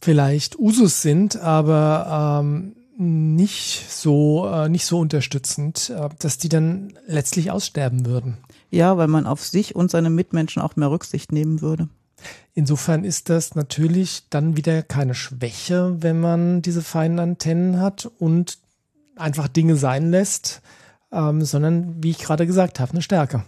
vielleicht 0.00 0.58
Usus 0.58 1.02
sind, 1.02 1.36
aber 1.36 2.40
ähm, 2.42 2.74
nicht 2.98 3.84
so 3.88 4.48
äh, 4.48 4.68
nicht 4.68 4.84
so 4.84 4.98
unterstützend, 4.98 5.90
äh, 5.90 6.08
dass 6.18 6.38
die 6.38 6.48
dann 6.48 6.94
letztlich 7.06 7.50
aussterben 7.50 8.06
würden. 8.06 8.38
Ja, 8.70 8.96
weil 8.96 9.08
man 9.08 9.26
auf 9.26 9.44
sich 9.46 9.74
und 9.76 9.90
seine 9.90 10.10
Mitmenschen 10.10 10.60
auch 10.60 10.76
mehr 10.76 10.90
Rücksicht 10.90 11.32
nehmen 11.32 11.62
würde. 11.62 11.88
Insofern 12.54 13.04
ist 13.04 13.28
das 13.28 13.54
natürlich 13.54 14.24
dann 14.30 14.56
wieder 14.56 14.82
keine 14.82 15.14
Schwäche, 15.14 15.96
wenn 16.00 16.20
man 16.20 16.60
diese 16.60 16.82
feinen 16.82 17.20
Antennen 17.20 17.80
hat 17.80 18.10
und 18.18 18.58
einfach 19.14 19.46
Dinge 19.48 19.76
sein 19.76 20.10
lässt, 20.10 20.60
ähm, 21.12 21.44
sondern 21.44 22.02
wie 22.02 22.10
ich 22.10 22.18
gerade 22.18 22.46
gesagt 22.46 22.80
habe, 22.80 22.92
eine 22.92 23.02
Stärke. 23.02 23.44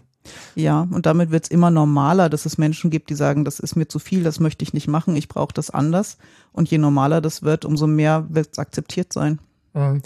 Ja, 0.54 0.86
und 0.90 1.06
damit 1.06 1.30
wird 1.30 1.44
es 1.44 1.50
immer 1.50 1.70
normaler, 1.70 2.28
dass 2.28 2.44
es 2.44 2.58
Menschen 2.58 2.90
gibt, 2.90 3.10
die 3.10 3.14
sagen, 3.14 3.44
das 3.44 3.58
ist 3.58 3.76
mir 3.76 3.88
zu 3.88 3.98
viel, 3.98 4.22
das 4.22 4.38
möchte 4.38 4.62
ich 4.62 4.74
nicht 4.74 4.86
machen, 4.86 5.16
ich 5.16 5.28
brauche 5.28 5.54
das 5.54 5.70
anders. 5.70 6.18
Und 6.52 6.70
je 6.70 6.78
normaler 6.78 7.20
das 7.20 7.42
wird, 7.42 7.64
umso 7.64 7.86
mehr 7.86 8.26
wird 8.28 8.48
es 8.52 8.58
akzeptiert 8.58 9.12
sein. 9.12 9.38
Mhm. 9.72 10.02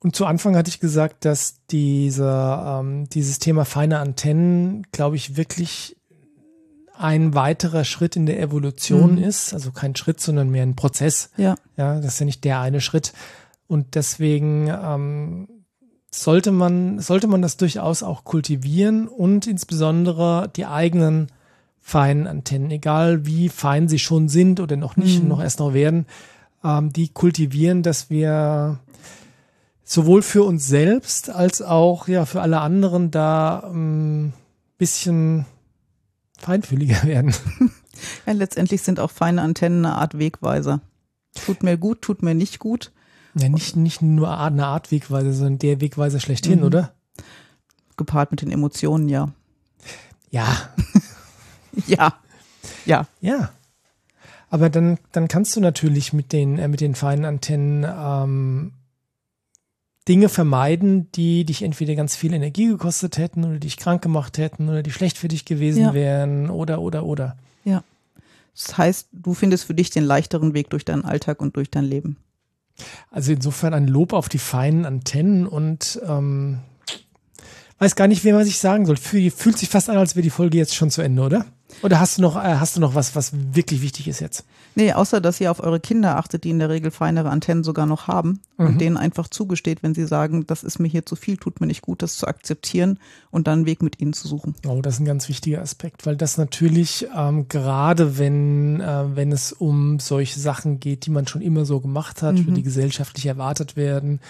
Und 0.00 0.14
zu 0.14 0.26
Anfang 0.26 0.54
hatte 0.54 0.68
ich 0.68 0.80
gesagt, 0.80 1.24
dass 1.24 1.64
diese, 1.70 2.62
ähm, 2.64 3.08
dieses 3.08 3.38
Thema 3.38 3.64
feine 3.64 3.98
Antennen, 3.98 4.86
glaube 4.92 5.16
ich, 5.16 5.36
wirklich 5.36 5.96
ein 6.96 7.34
weiterer 7.34 7.84
Schritt 7.84 8.14
in 8.14 8.26
der 8.26 8.38
Evolution 8.38 9.12
mhm. 9.12 9.24
ist. 9.24 9.54
Also 9.54 9.72
kein 9.72 9.96
Schritt, 9.96 10.20
sondern 10.20 10.50
mehr 10.50 10.62
ein 10.62 10.76
Prozess. 10.76 11.30
Ja. 11.36 11.56
Ja, 11.76 11.96
das 11.96 12.14
ist 12.14 12.20
ja 12.20 12.26
nicht 12.26 12.44
der 12.44 12.60
eine 12.60 12.80
Schritt. 12.80 13.14
Und 13.66 13.94
deswegen 13.94 14.68
ähm, 14.68 15.48
sollte 16.22 16.52
man, 16.52 17.00
sollte 17.00 17.26
man 17.26 17.42
das 17.42 17.56
durchaus 17.56 18.02
auch 18.02 18.24
kultivieren 18.24 19.08
und 19.08 19.46
insbesondere 19.46 20.50
die 20.54 20.66
eigenen 20.66 21.28
feinen 21.80 22.26
Antennen, 22.26 22.70
egal 22.70 23.26
wie 23.26 23.48
fein 23.48 23.88
sie 23.88 23.98
schon 23.98 24.28
sind 24.28 24.60
oder 24.60 24.76
noch 24.76 24.96
nicht, 24.96 25.22
mhm. 25.22 25.28
noch 25.28 25.40
erst 25.40 25.58
noch 25.58 25.74
werden, 25.74 26.06
ähm, 26.62 26.92
die 26.92 27.08
kultivieren, 27.08 27.82
dass 27.82 28.10
wir 28.10 28.78
sowohl 29.82 30.22
für 30.22 30.44
uns 30.44 30.66
selbst 30.66 31.30
als 31.30 31.60
auch 31.60 32.08
ja 32.08 32.24
für 32.26 32.40
alle 32.40 32.60
anderen 32.60 33.10
da 33.10 33.70
ähm, 33.70 34.32
bisschen 34.78 35.46
feinfühliger 36.38 37.02
werden. 37.04 37.34
Ja, 38.26 38.32
letztendlich 38.32 38.82
sind 38.82 39.00
auch 39.00 39.10
feine 39.10 39.42
Antennen 39.42 39.84
eine 39.84 39.96
Art 39.96 40.18
Wegweiser. 40.18 40.80
Tut 41.44 41.62
mir 41.62 41.76
gut, 41.76 42.02
tut 42.02 42.22
mir 42.22 42.34
nicht 42.34 42.60
gut. 42.60 42.92
Ja, 43.34 43.48
nicht, 43.48 43.76
nicht 43.76 44.02
nur 44.02 44.38
eine 44.38 44.66
Art 44.66 44.90
Wegweiser, 44.90 45.32
sondern 45.32 45.58
der 45.58 45.80
Wegweiser 45.80 46.20
schlechthin, 46.20 46.60
mhm. 46.60 46.66
oder? 46.66 46.92
Gepaart 47.96 48.30
mit 48.30 48.42
den 48.42 48.50
Emotionen, 48.50 49.08
ja. 49.08 49.32
Ja. 50.30 50.70
ja. 51.86 52.14
Ja. 52.86 53.06
Ja. 53.20 53.50
Aber 54.50 54.70
dann, 54.70 54.98
dann 55.12 55.26
kannst 55.26 55.56
du 55.56 55.60
natürlich 55.60 56.12
mit 56.12 56.32
den, 56.32 56.58
äh, 56.58 56.68
mit 56.68 56.80
den 56.80 56.94
feinen 56.94 57.24
Antennen 57.24 57.84
ähm, 57.84 58.72
Dinge 60.06 60.28
vermeiden, 60.28 61.10
die 61.12 61.44
dich 61.44 61.62
entweder 61.62 61.94
ganz 61.94 62.14
viel 62.14 62.34
Energie 62.34 62.66
gekostet 62.66 63.16
hätten 63.16 63.44
oder 63.44 63.58
dich 63.58 63.78
krank 63.78 64.02
gemacht 64.02 64.38
hätten 64.38 64.68
oder 64.68 64.82
die 64.82 64.92
schlecht 64.92 65.18
für 65.18 65.28
dich 65.28 65.44
gewesen 65.44 65.82
ja. 65.82 65.94
wären 65.94 66.50
oder, 66.50 66.80
oder, 66.82 67.04
oder. 67.04 67.36
Ja. 67.64 67.82
Das 68.54 68.76
heißt, 68.76 69.08
du 69.12 69.34
findest 69.34 69.64
für 69.64 69.74
dich 69.74 69.90
den 69.90 70.04
leichteren 70.04 70.54
Weg 70.54 70.70
durch 70.70 70.84
deinen 70.84 71.04
Alltag 71.04 71.40
und 71.40 71.56
durch 71.56 71.70
dein 71.70 71.84
Leben. 71.84 72.18
Also 73.10 73.32
insofern 73.32 73.74
ein 73.74 73.86
Lob 73.86 74.12
auf 74.12 74.28
die 74.28 74.38
feinen 74.38 74.84
Antennen 74.84 75.46
und 75.46 76.00
ähm, 76.06 76.60
weiß 77.78 77.96
gar 77.96 78.06
nicht, 78.06 78.24
wie 78.24 78.32
man 78.32 78.44
sich 78.44 78.58
sagen 78.58 78.86
soll. 78.86 78.96
Fühlt 78.96 79.58
sich 79.58 79.68
fast 79.68 79.90
an, 79.90 79.96
als 79.96 80.14
wäre 80.16 80.22
die 80.22 80.30
Folge 80.30 80.58
jetzt 80.58 80.74
schon 80.74 80.90
zu 80.90 81.02
Ende, 81.02 81.22
oder? 81.22 81.46
Oder 81.82 81.98
hast 81.98 82.18
du 82.18 82.22
noch, 82.22 82.36
äh, 82.36 82.56
hast 82.56 82.76
du 82.76 82.80
noch 82.80 82.94
was, 82.94 83.16
was 83.16 83.32
wirklich 83.52 83.82
wichtig 83.82 84.08
ist 84.08 84.20
jetzt? 84.20 84.44
Nee, 84.76 84.92
außer 84.92 85.20
dass 85.20 85.40
ihr 85.40 85.50
auf 85.50 85.60
eure 85.60 85.80
Kinder 85.80 86.16
achtet, 86.16 86.44
die 86.44 86.50
in 86.50 86.58
der 86.58 86.68
Regel 86.68 86.90
feinere 86.90 87.30
Antennen 87.30 87.64
sogar 87.64 87.86
noch 87.86 88.08
haben 88.08 88.40
mhm. 88.56 88.66
und 88.66 88.80
denen 88.80 88.96
einfach 88.96 89.28
zugesteht, 89.28 89.82
wenn 89.82 89.94
sie 89.94 90.06
sagen, 90.06 90.46
das 90.46 90.64
ist 90.64 90.78
mir 90.78 90.88
hier 90.88 91.06
zu 91.06 91.16
viel, 91.16 91.36
tut 91.36 91.60
mir 91.60 91.66
nicht 91.66 91.82
gut, 91.82 92.02
das 92.02 92.16
zu 92.16 92.26
akzeptieren 92.26 92.98
und 93.30 93.46
dann 93.46 93.60
einen 93.60 93.66
Weg 93.66 93.82
mit 93.82 94.00
ihnen 94.00 94.12
zu 94.12 94.28
suchen. 94.28 94.54
Oh, 94.66 94.80
das 94.82 94.94
ist 94.94 95.00
ein 95.00 95.06
ganz 95.06 95.28
wichtiger 95.28 95.62
Aspekt, 95.62 96.06
weil 96.06 96.16
das 96.16 96.38
natürlich 96.38 97.06
ähm, 97.16 97.48
gerade 97.48 98.18
wenn, 98.18 98.80
äh, 98.80 99.16
wenn 99.16 99.32
es 99.32 99.52
um 99.52 100.00
solche 100.00 100.40
Sachen 100.40 100.80
geht, 100.80 101.06
die 101.06 101.10
man 101.10 101.26
schon 101.26 101.42
immer 101.42 101.64
so 101.64 101.80
gemacht 101.80 102.22
hat, 102.22 102.36
mhm. 102.36 102.54
die 102.54 102.62
gesellschaftlich 102.62 103.26
erwartet 103.26 103.76
werden 103.76 104.20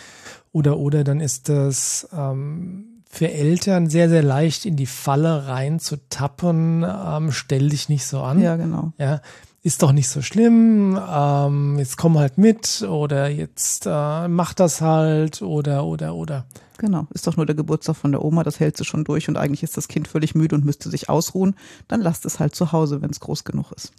oder 0.52 0.78
oder 0.78 1.04
dann 1.04 1.20
ist 1.20 1.48
das 1.48 2.08
ähm, 2.12 2.93
für 3.14 3.30
Eltern 3.30 3.88
sehr, 3.88 4.08
sehr 4.08 4.22
leicht 4.22 4.66
in 4.66 4.76
die 4.76 4.86
Falle 4.86 5.46
rein 5.46 5.78
zu 5.78 5.96
tappen. 6.08 6.84
Ähm, 6.84 7.30
stell 7.30 7.68
dich 7.68 7.88
nicht 7.88 8.06
so 8.06 8.20
an. 8.20 8.40
Ja, 8.40 8.56
genau. 8.56 8.92
Ja, 8.98 9.20
ist 9.62 9.82
doch 9.82 9.92
nicht 9.92 10.08
so 10.08 10.20
schlimm. 10.20 11.00
Ähm, 11.08 11.78
jetzt 11.78 11.96
komm 11.96 12.18
halt 12.18 12.38
mit 12.38 12.82
oder 12.82 13.28
jetzt 13.28 13.86
äh, 13.86 14.28
mach 14.28 14.52
das 14.52 14.80
halt 14.80 15.42
oder, 15.42 15.84
oder, 15.84 16.14
oder. 16.14 16.44
Genau, 16.76 17.06
ist 17.14 17.26
doch 17.26 17.36
nur 17.36 17.46
der 17.46 17.54
Geburtstag 17.54 17.96
von 17.96 18.10
der 18.10 18.24
Oma, 18.24 18.42
das 18.42 18.58
hält 18.58 18.76
sie 18.76 18.84
schon 18.84 19.04
durch 19.04 19.28
und 19.28 19.36
eigentlich 19.36 19.62
ist 19.62 19.76
das 19.76 19.86
Kind 19.86 20.08
völlig 20.08 20.34
müde 20.34 20.56
und 20.56 20.64
müsste 20.64 20.90
sich 20.90 21.08
ausruhen. 21.08 21.54
Dann 21.86 22.00
lasst 22.00 22.26
es 22.26 22.40
halt 22.40 22.56
zu 22.56 22.72
Hause, 22.72 23.00
wenn 23.00 23.10
es 23.10 23.20
groß 23.20 23.44
genug 23.44 23.70
ist. 23.72 23.92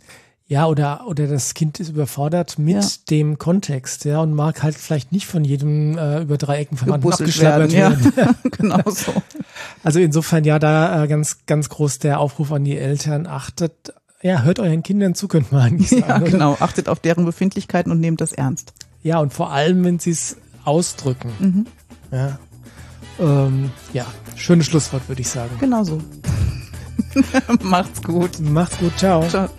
Ja, 0.48 0.68
oder, 0.68 1.08
oder 1.08 1.26
das 1.26 1.56
Kind 1.56 1.80
ist 1.80 1.90
überfordert 1.90 2.60
mit 2.60 2.76
ja. 2.76 2.88
dem 3.10 3.40
Kontext, 3.40 4.06
ja, 4.06 4.22
und 4.22 4.34
mag 4.34 4.62
halt 4.62 4.76
vielleicht 4.76 5.12
nicht 5.12 5.26
von 5.26 5.44
jedem 5.44 5.98
äh, 5.98 6.22
über 6.22 6.38
drei 6.38 6.60
Ecken 6.60 6.78
Verwandten 6.78 7.12
abgeschlappert 7.12 7.72
werden. 7.72 8.14
Ja. 8.16 8.36
genau 8.52 8.82
so. 8.86 9.12
Also 9.84 10.00
insofern 10.00 10.44
ja 10.44 10.60
da 10.60 11.04
äh, 11.04 11.08
ganz, 11.08 11.40
ganz 11.48 11.70
groß 11.70 11.98
der 11.98 12.20
Aufruf 12.20 12.52
an 12.52 12.64
die 12.64 12.78
Eltern, 12.78 13.26
achtet, 13.26 13.94
ja, 14.22 14.44
hört 14.44 14.60
euren 14.60 14.84
Kindern 14.84 15.16
zu, 15.16 15.28
könnt 15.28 15.52
man 15.52 15.62
eigentlich 15.62 15.90
sagen. 16.02 16.26
Ja, 16.26 16.32
genau, 16.32 16.58
achtet 16.60 16.90
auf 16.90 17.00
deren 17.00 17.26
Befindlichkeiten 17.26 17.92
und 17.92 18.00
nehmt 18.00 18.22
das 18.22 18.32
ernst. 18.32 18.74
Ja, 19.02 19.20
und 19.20 19.34
vor 19.34 19.52
allem, 19.52 19.84
wenn 19.84 19.98
sie 19.98 20.12
es 20.12 20.38
ausdrücken. 20.64 21.32
Mhm. 21.40 21.66
Ja. 22.12 22.38
Ähm, 23.20 23.72
ja, 23.94 24.06
schönes 24.36 24.68
Schlusswort, 24.68 25.08
würde 25.08 25.22
ich 25.22 25.30
sagen. 25.30 25.56
Genau 25.60 25.84
so. 25.84 26.02
Macht's 27.64 28.04
gut. 28.04 28.40
Macht's 28.42 28.78
gut, 28.78 28.96
ciao. 28.98 29.28
Ciao. 29.28 29.50